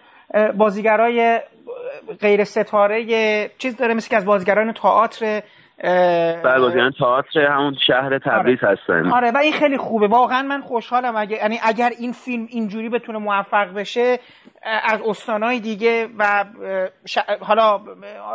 بازیگرای 0.56 1.40
غیر 2.20 2.44
ستاره 2.44 3.04
چیز 3.58 3.76
داره 3.76 3.94
مثل 3.94 4.10
که 4.10 4.16
از 4.16 4.24
بازیگران 4.24 4.72
تئاتر 4.72 5.42
بازیگران 6.44 6.92
تئاتر 6.98 7.40
همون 7.40 7.76
شهر 7.86 8.18
تبریز 8.18 8.64
آره. 8.64 8.72
هستن. 8.72 9.12
آره 9.12 9.30
و 9.30 9.36
این 9.36 9.52
خیلی 9.52 9.76
خوبه. 9.76 10.06
واقعا 10.06 10.42
من 10.42 10.60
خوشحالم 10.60 11.16
اگه 11.16 11.36
یعنی 11.36 11.58
اگر 11.62 11.90
این 11.98 12.12
فیلم 12.12 12.46
اینجوری 12.50 12.88
بتونه 12.88 13.18
موفق 13.18 13.74
بشه 13.74 14.18
از 14.62 15.02
استانهای 15.02 15.60
دیگه 15.60 16.08
و 16.18 16.44
حالا 17.40 17.78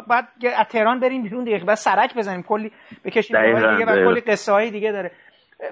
بعد 0.08 0.28
از 0.58 0.68
تهران 0.70 1.00
بریم 1.00 1.24
بیرون 1.24 1.44
دیگه. 1.44 1.66
بعد 1.66 1.78
سرک 1.78 2.16
بزنیم. 2.18 2.44
کلی 2.44 2.72
بکشیم 3.06 3.38
دیگه 3.78 3.86
و 3.86 4.06
کلی 4.06 4.22
قصه 4.22 4.52
های 4.52 4.72
دیگه 4.72 4.92
داره. 4.92 5.12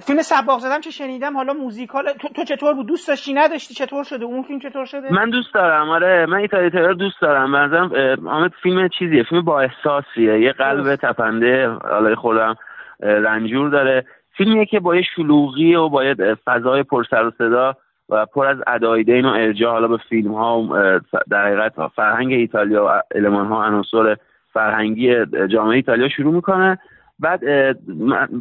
فیلم 0.02 0.22
سباق 0.22 0.60
زدم 0.60 0.80
چه 0.80 0.92
شنیدم؟ 0.92 1.34
حالا 1.38 1.54
موزیکال 1.54 2.04
تو, 2.22 2.28
تو 2.28 2.44
چطور 2.44 2.74
بود؟ 2.74 2.88
دوست 2.88 3.08
داشتی؟ 3.08 3.34
نداشتی؟ 3.34 3.74
چطور 3.74 4.04
شده؟ 4.04 4.26
اون 4.26 4.44
فیلم 4.44 4.60
چطور 4.60 4.86
شده؟ 4.86 5.14
من 5.14 5.30
دوست 5.30 5.54
دارم. 5.54 5.90
آره 5.90 6.26
من 6.26 6.38
ایتالی 6.38 6.70
ترور 6.70 6.94
دوست 6.94 7.22
دارم. 7.22 7.52
بنظرم 7.52 8.28
آمد 8.28 8.52
فیلم 8.64 8.88
چیزیه. 9.00 9.24
فیلم 9.24 9.42
با 9.42 9.62
احساسیه. 9.62 10.40
یه 10.40 10.52
قلب 10.52 10.96
تپنده 10.96 11.68
حالا 11.68 12.16
خودم 12.16 12.56
رنجور 13.00 13.70
داره. 13.70 14.06
فیلمیه 14.38 14.66
که 14.66 14.80
با 14.80 14.96
یه 14.96 15.04
شلوغی 15.16 15.76
و 15.76 15.90
با 15.90 16.04
یه 16.04 16.16
فضای 16.46 16.84
پر 16.84 17.04
سر 17.10 17.26
و 17.26 17.32
صدا 17.38 17.76
و 18.10 18.26
پر 18.26 18.48
از 18.48 18.58
ادای 18.68 19.04
دین 19.04 19.26
و 19.26 19.30
ارجاع 19.30 19.72
حالا 19.72 19.88
به 19.88 19.98
فیلم 20.10 20.34
ها 20.34 20.68
در 21.30 21.46
حقیقت 21.46 21.88
فرهنگ 21.96 22.34
ایتالیا 22.34 22.86
و 22.86 23.02
المان 23.16 23.48
ها 23.48 23.66
عناصر 23.66 24.16
فرهنگی 24.54 25.26
جامعه 25.48 25.76
ایتالیا 25.76 26.10
شروع 26.10 26.34
می‌کنه. 26.34 26.80
بعد 27.20 27.42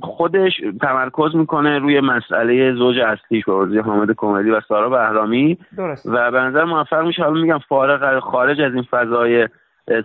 خودش 0.02 0.52
تمرکز 0.80 1.36
می‌کنه 1.36 1.78
روی 1.78 2.00
مسئله 2.00 2.74
زوج 2.74 2.98
اصلیش 2.98 3.44
بازی 3.44 3.78
حامد 3.78 4.10
کمدی 4.16 4.50
و 4.50 4.60
سارا 4.60 4.88
بهرامی. 4.88 5.58
درست. 5.76 6.06
و 6.06 6.30
به 6.30 6.40
نظر 6.40 6.64
موفق 6.64 7.06
میشه. 7.06 7.22
حالا 7.22 7.40
میگم 7.40 7.58
فارغ 7.68 8.18
خارج 8.18 8.60
از 8.60 8.74
این 8.74 8.82
فضای 8.90 9.48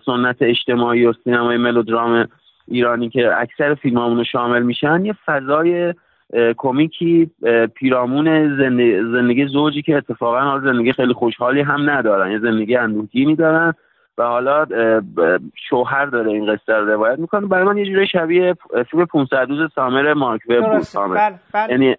سنت 0.05 0.35
اجتماعی 0.41 1.05
و 1.05 1.13
سینمای 1.23 1.57
ملودرام 1.57 2.27
ایرانی 2.67 3.09
که 3.09 3.41
اکثر 3.41 3.73
فیلم 3.73 4.23
شامل 4.23 4.63
میشن 4.63 5.05
یه 5.05 5.15
فضای 5.25 5.93
کمیکی 6.57 7.31
پیرامون 7.75 8.57
زندگی 9.11 9.45
زوجی 9.45 9.81
که 9.81 9.97
اتفاقا 9.97 10.59
زندگی 10.59 10.93
خیلی 10.93 11.13
خوشحالی 11.13 11.61
هم 11.61 11.89
ندارن. 11.89 12.31
یه 12.31 12.39
زندگی 12.39 12.75
اندوهگینی 12.75 13.35
دارن. 13.35 13.73
و 14.17 14.23
حالا 14.23 14.65
شوهر 15.69 16.05
داره 16.05 16.31
این 16.31 16.55
قصه 16.55 16.73
رو 16.73 16.85
روایت 16.85 17.19
می‌کنه. 17.19 17.47
برای 17.47 17.65
من 17.65 17.77
یه 17.77 17.85
جوری 17.85 18.07
شبیه 18.07 18.55
فیلم 18.91 19.05
500 19.05 19.49
روز 19.49 19.71
سامر 19.75 20.13
مارک 20.13 20.41
وب 20.49 20.71
بود 20.71 21.11
بله، 21.15 21.39
بله. 21.53 21.71
یعنی 21.71 21.95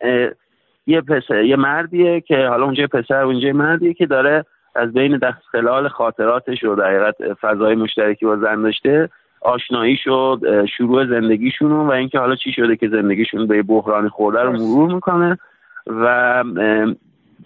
یه 0.87 1.01
پسر 1.01 1.43
یه 1.43 1.57
مردیه 1.57 2.21
که 2.21 2.47
حالا 2.47 2.65
اونجا 2.65 2.87
پسر 2.87 3.23
اونجا 3.23 3.53
مردیه 3.53 3.95
که 3.95 4.07
داره 4.07 4.45
از 4.75 4.93
بین 4.93 5.19
دست 5.19 5.39
خلال 5.53 5.89
خاطراتش 5.89 6.65
و 6.65 6.75
در 6.75 7.13
فضای 7.41 7.75
مشترکی 7.75 8.27
با 8.27 8.37
زن 8.37 8.63
داشته 8.63 9.09
آشنایی 9.41 9.97
شد 10.05 10.41
شروع 10.77 11.07
زندگیشون 11.07 11.73
و 11.73 11.91
اینکه 11.91 12.19
حالا 12.19 12.37
چی 12.37 12.53
شده 12.53 12.77
که 12.77 12.89
زندگیشون 12.89 13.47
به 13.47 13.63
بحرانی 13.63 14.09
خورده 14.09 14.43
رو 14.43 14.53
مرور 14.53 14.95
می‌کنه 14.95 15.39
و 15.87 16.45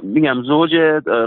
میگم 0.03 0.43
زوج 0.43 0.77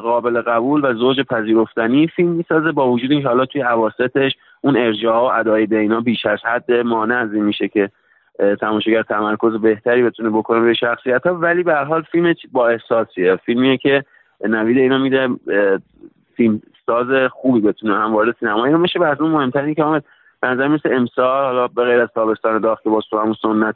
قابل 0.04 0.41
قبول 0.41 0.86
و 0.86 0.93
زوج 0.93 1.21
پذیرفتنی 1.21 2.08
فیلم 2.08 2.30
می‌سازه. 2.30 2.71
با 2.71 2.91
وجود 2.91 3.12
اینکه 3.12 3.28
حالا 3.28 3.45
توی 3.45 3.62
حواستش 3.62 4.32
اون 4.62 4.78
ارجاع 4.78 5.21
و 5.21 5.39
ادای 5.39 5.65
دینا 5.65 6.01
بیش 6.01 6.25
از 6.25 6.39
حد 6.45 6.71
مانع 6.71 7.15
از 7.15 7.34
این 7.34 7.43
میشه 7.43 7.67
که 7.67 7.89
تماشاگر 8.62 9.04
تمرکز 9.04 9.54
بهتری 9.54 10.04
بتونه 10.04 10.30
بکنه 10.30 10.60
به 10.60 10.73
شخصیت 10.73 11.28
ها 11.28 11.34
ولی 11.34 11.63
به 11.63 11.75
حال 11.75 12.01
فیلم 12.01 12.34
با 12.51 12.67
احساسیه. 12.67 13.36
فیلمیه 13.36 13.78
که 13.78 14.04
نوید 14.47 14.78
اینا 14.78 14.97
میده 14.97 15.30
فیلم 16.36 16.62
ساز 16.86 17.32
خوبی 17.32 17.62
بتونه 17.62 17.95
هم 17.95 18.13
وارد 18.13 18.36
سینما 18.39 18.65
اینا 18.65 18.78
میشه 18.78 19.06
از 19.06 19.21
اون 19.21 19.32
مهمتری 19.32 19.75
که 19.75 19.84
همه 19.84 20.01
به 20.41 20.67
مثل 20.67 20.93
امسال 20.93 21.45
حالا 21.45 21.67
به 21.67 21.84
غیر 21.84 21.99
از 21.99 22.10
تابستان 22.15 22.60
داخل 22.60 22.84
که 22.84 22.89
باز 22.89 23.04
سنت 23.41 23.75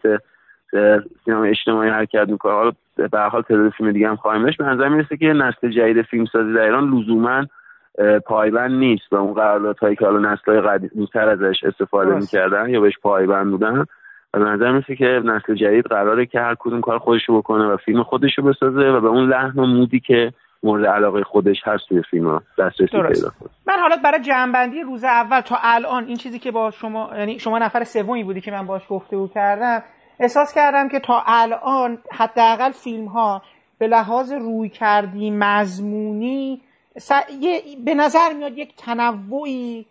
سینما 1.26 1.44
اجتماعی 1.44 1.90
حرکت 1.90 2.30
می‌کنه. 2.30 2.54
حالا 2.54 2.72
به 3.12 3.20
حال 3.20 3.42
تعداد 3.42 3.72
فیلم 3.72 3.92
دیگه 3.92 4.10
هم 4.10 4.16
خواهیم 4.16 4.44
داشت. 4.44 4.58
به 4.58 4.66
نظر 4.66 4.88
می‌رسه 4.88 5.18
که 5.18 5.26
نسل 5.26 5.70
جدید 5.70 6.02
فیلم 6.02 6.26
سازی 6.26 6.54
در 6.54 6.62
ایران 6.62 6.90
لزوما 6.90 7.46
پایبند 8.26 8.72
نیست 8.72 9.10
به 9.12 9.18
اون 9.18 9.34
قراردادهایی 9.34 9.96
که 9.96 10.06
حالا 10.06 10.34
نسل‌های 10.34 10.62
قدیمی‌تر 10.62 11.30
ازش 11.30 11.64
استفاده 11.64 12.16
می‌کردن 12.16 12.70
یا 12.70 12.82
بهش 12.82 12.98
پایبند 13.02 13.52
بودن 13.52 13.78
و 13.78 13.86
به 14.32 14.40
نظر 14.40 14.72
می‌رسه 14.72 14.96
که 14.96 15.06
نسل 15.06 15.56
جدید 15.56 15.86
قراره 15.86 16.26
که 16.26 16.40
هر 16.40 16.56
کدوم 16.60 16.82
کار 16.82 16.98
خودشو 17.00 17.38
بکنه 17.38 17.66
و 17.66 17.78
فیلم 17.78 18.04
خودشو 18.04 18.42
بسازه 18.42 18.90
و 18.90 19.02
به 19.02 19.08
اون 19.08 19.30
لحن 19.30 19.60
و 19.60 19.66
مودی 19.66 20.00
که 20.00 20.32
مورد 20.64 20.86
علاقه 20.86 21.24
خودش 21.24 21.58
هست 21.64 21.84
توی 21.90 22.02
فیلم 22.10 22.28
ها 22.28 22.42
دسترسی 22.58 23.02
پیدا 23.02 23.32
من 23.68 23.80
حالا 23.82 23.96
برای 24.04 24.22
جنبندی 24.22 24.82
روز 24.82 25.04
اول 25.04 25.42
تا 25.42 25.56
الان 25.64 26.04
این 26.04 26.18
چیزی 26.18 26.40
که 26.40 26.52
با 26.52 26.72
شما 26.72 27.10
یعنی 27.18 27.40
شما 27.40 27.60
نفر 27.60 27.84
سومی 27.84 28.24
بودی 28.24 28.42
که 28.42 28.52
من 28.52 28.66
باش 28.66 28.82
گفتگو 28.90 29.28
کردم 29.28 29.84
احساس 30.20 30.54
کردم 30.54 30.90
که 30.90 31.00
تا 31.00 31.24
الان 31.26 31.98
حداقل 32.12 32.72
فیلم 32.72 33.06
ها 33.06 33.42
به 33.78 33.88
لحاظ 33.88 34.32
روی 34.32 34.70
کردی 34.70 35.32
مضمونی 35.32 36.62
به 37.86 37.94
نظر 37.94 38.34
میاد 38.34 38.58
یک 38.58 38.76
تنوعی 38.76 39.86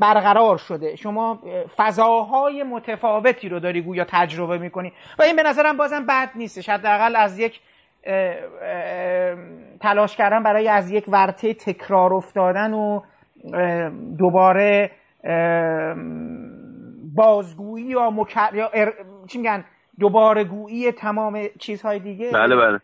برقرار 0.00 0.56
شده. 0.56 0.96
شما 0.96 1.38
فضاهای 1.76 2.62
متفاوتی 2.62 3.48
رو 3.48 3.60
داری 3.60 3.82
گویا 3.82 4.04
تجربه 4.08 4.58
می‌کنی. 4.58 4.92
و 5.18 5.22
این 5.22 5.36
به 5.36 5.42
نظرم 5.42 5.76
بازم 5.76 6.06
بد 6.06 6.30
نیستش. 6.34 6.68
حداقل 6.68 7.16
از 7.16 7.38
یک 7.38 7.60
تلاش 9.80 10.16
کردن 10.16 10.42
برای 10.42 10.68
از 10.68 10.90
یک 10.90 11.04
ورطه 11.08 11.54
تکرار 11.54 12.14
افتادن 12.14 12.72
و 12.72 13.00
دوباره 14.18 14.90
بازگویی 17.16 17.84
یا, 17.84 18.10
مکر... 18.10 18.54
یا 18.54 18.70
چی 19.26 19.38
میگن؟ 19.38 19.64
دوباره 20.00 20.44
گویی 20.44 20.92
تمام 20.92 21.48
چیزهای 21.58 21.98
دیگه؟ 21.98 22.30
بله 22.30 22.56
بله. 22.56 22.80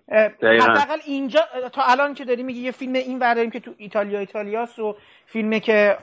حداقل 0.60 0.98
اینجا 1.06 1.40
تا 1.72 1.82
الان 1.82 2.14
که 2.14 2.24
داریم 2.24 2.46
میگه 2.46 2.60
یه 2.60 2.70
فیلم 2.70 2.92
این 2.92 3.18
داریم 3.18 3.50
که 3.50 3.60
تو 3.60 3.70
ایتالیا 3.76 4.18
ایتالیاست 4.18 4.78
و 4.78 4.96
فیلمی 5.26 5.60
که 5.60 5.96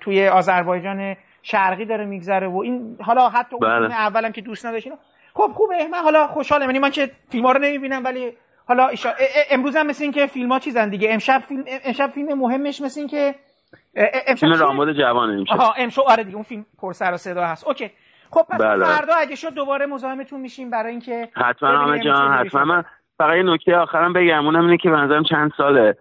توی 0.00 0.28
آذربایجان 0.28 1.16
شرقی 1.42 1.84
داره 1.84 2.04
میگذره 2.04 2.48
و 2.48 2.58
این 2.58 2.96
حالا 3.00 3.28
حتی 3.28 3.56
اون 3.56 3.68
بله. 3.68 3.78
فیلم 3.78 3.92
اولم 3.92 4.32
که 4.32 4.40
دوست 4.40 4.66
نداشتین 4.66 4.92
خب 5.34 5.50
خوبه 5.54 5.88
من 5.88 5.98
حالا 5.98 6.26
خوشحالم. 6.26 6.66
یعنی 6.66 6.78
من 6.78 6.90
که 6.90 7.10
فیلم 7.30 7.46
ها 7.46 7.52
رو 7.52 7.58
نمی‌بینم 7.58 8.04
ولی 8.04 8.32
حالا 8.66 8.90
امروز 9.50 9.76
هم 9.76 9.86
مثل 9.86 10.02
این 10.04 10.12
که 10.12 10.26
فیلم 10.26 10.52
ها 10.52 10.58
چیزن 10.58 10.88
دیگه. 10.88 11.12
امشب 11.12 11.38
فیلم 11.38 11.64
امشب 11.84 12.10
فیلم 12.10 12.38
مهمش 12.38 12.80
مثل 12.80 13.00
این 13.00 13.08
که 13.08 13.34
امشب 13.96 14.34
فیلم 14.34 14.52
رامبد 14.52 14.92
جوان 14.92 15.30
امشب. 15.30 15.52
آها 15.54 15.74
امشب 15.78 16.02
آره 16.06 16.24
دیگه 16.24 16.36
اون 16.36 16.44
فیلم 16.44 16.66
پر 16.78 16.92
سر 16.92 17.14
و 17.14 17.16
صدا 17.16 17.44
هست. 17.44 17.66
اوکی. 17.66 17.90
خب 18.30 18.42
پس 18.50 18.60
بله. 18.60 18.84
فردا 18.84 19.12
اگه 19.14 19.36
شد 19.36 19.54
دوباره 19.54 19.86
مزاحمتون 19.86 20.40
میشیم 20.40 20.70
برای 20.70 20.90
اینکه 20.90 21.28
حتما 21.32 21.68
همه 21.68 22.04
جان 22.04 22.32
حتما. 22.32 22.64
من 22.64 22.84
فقط 23.18 23.36
یه 23.36 23.42
نکته 23.42 23.76
آخرم 23.76 24.12
بگم. 24.12 24.44
اونم 24.44 24.64
اینه 24.64 24.76
که 24.76 24.90
به 24.90 24.96
نظرم 24.96 25.22
چند 25.22 25.52
ساله 25.56 25.96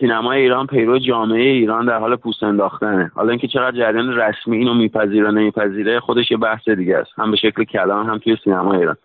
سینمای 0.00 0.40
ایران 0.40 0.66
پیرو 0.66 0.98
جامعه 0.98 1.42
ایران 1.42 1.86
در 1.86 1.98
حال 1.98 2.16
پوست 2.16 2.42
انداختنه. 2.42 3.12
حالا 3.14 3.30
اینکه 3.30 3.48
چقدر 3.48 3.76
جریان 3.76 4.16
رسمی 4.16 4.56
اینو 4.56 4.74
میپذیره 4.74 5.30
نمیپذیره 5.30 6.00
خودش 6.00 6.30
یه 6.30 6.36
بحث 6.36 6.68
دیگه 6.68 6.96
است. 6.96 7.10
هم 7.18 7.30
به 7.30 7.36
شکل 7.36 7.64
کلام 7.64 8.10
هم 8.10 8.18
توی 8.18 8.36
سینما 8.44 8.74
ایران. 8.74 8.96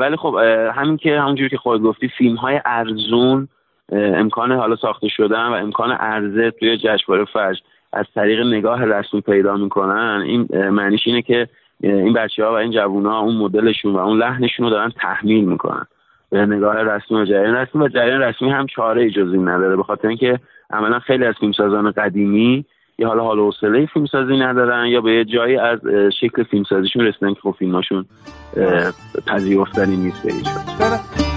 ولی 0.00 0.16
خب 0.16 0.38
همین 0.74 0.96
که 0.96 1.20
همونجوری 1.20 1.48
که 1.48 1.56
خود 1.56 1.82
گفتی 1.82 2.08
فیلم 2.18 2.36
های 2.36 2.60
ارزون 2.64 3.48
امکان 3.92 4.52
حالا 4.52 4.76
ساخته 4.76 5.08
شدن 5.08 5.46
و 5.46 5.52
امکان 5.52 5.92
عرضه 5.92 6.50
توی 6.50 6.76
جشنواره 6.76 7.24
فجر 7.24 7.60
از 7.92 8.06
طریق 8.14 8.40
نگاه 8.46 8.84
رسمی 8.84 9.20
پیدا 9.20 9.56
می‌کنن 9.56 10.22
این 10.26 10.68
معنیش 10.68 11.00
اینه 11.06 11.22
که 11.22 11.48
این 11.80 12.12
بچه 12.12 12.44
ها 12.44 12.52
و 12.52 12.54
این 12.54 12.72
جوون 12.72 13.06
ها 13.06 13.18
اون 13.18 13.36
مدلشون 13.36 13.92
و 13.92 13.98
اون 13.98 14.18
لحنشون 14.18 14.66
رو 14.66 14.70
دارن 14.70 14.90
تحمیل 14.90 15.44
می‌کنن 15.44 15.86
به 16.30 16.46
نگاه 16.46 16.76
رسمی 16.76 17.20
و 17.20 17.24
جریان 17.24 17.54
رسمی 17.54 17.84
و 17.84 17.88
جریان 17.88 18.20
رسمی 18.20 18.50
هم 18.50 18.66
چاره 18.66 19.10
جز 19.10 19.32
این 19.32 19.48
نداره 19.48 19.76
به 19.76 19.82
خاطر 19.82 20.08
اینکه 20.08 20.40
عملا 20.70 20.98
خیلی 20.98 21.24
از 21.24 21.34
فیلمسازان 21.40 21.90
قدیمی 21.90 22.64
یا 22.98 23.08
حالا 23.08 23.24
حال 23.24 23.38
حوصله 23.38 23.86
فیلمسازی 23.86 24.36
ندارن 24.36 24.86
یا 24.86 25.00
به 25.00 25.12
یه 25.12 25.24
جایی 25.24 25.56
از 25.56 25.78
شکل 26.20 26.42
فیلمسازیشون 26.42 27.06
رسیدن 27.06 27.34
که 27.34 27.40
خب 27.40 27.54
فیلماشون 27.58 28.04
پذیرفتنی 29.26 29.96
نیست 29.96 30.26
به 30.26 31.29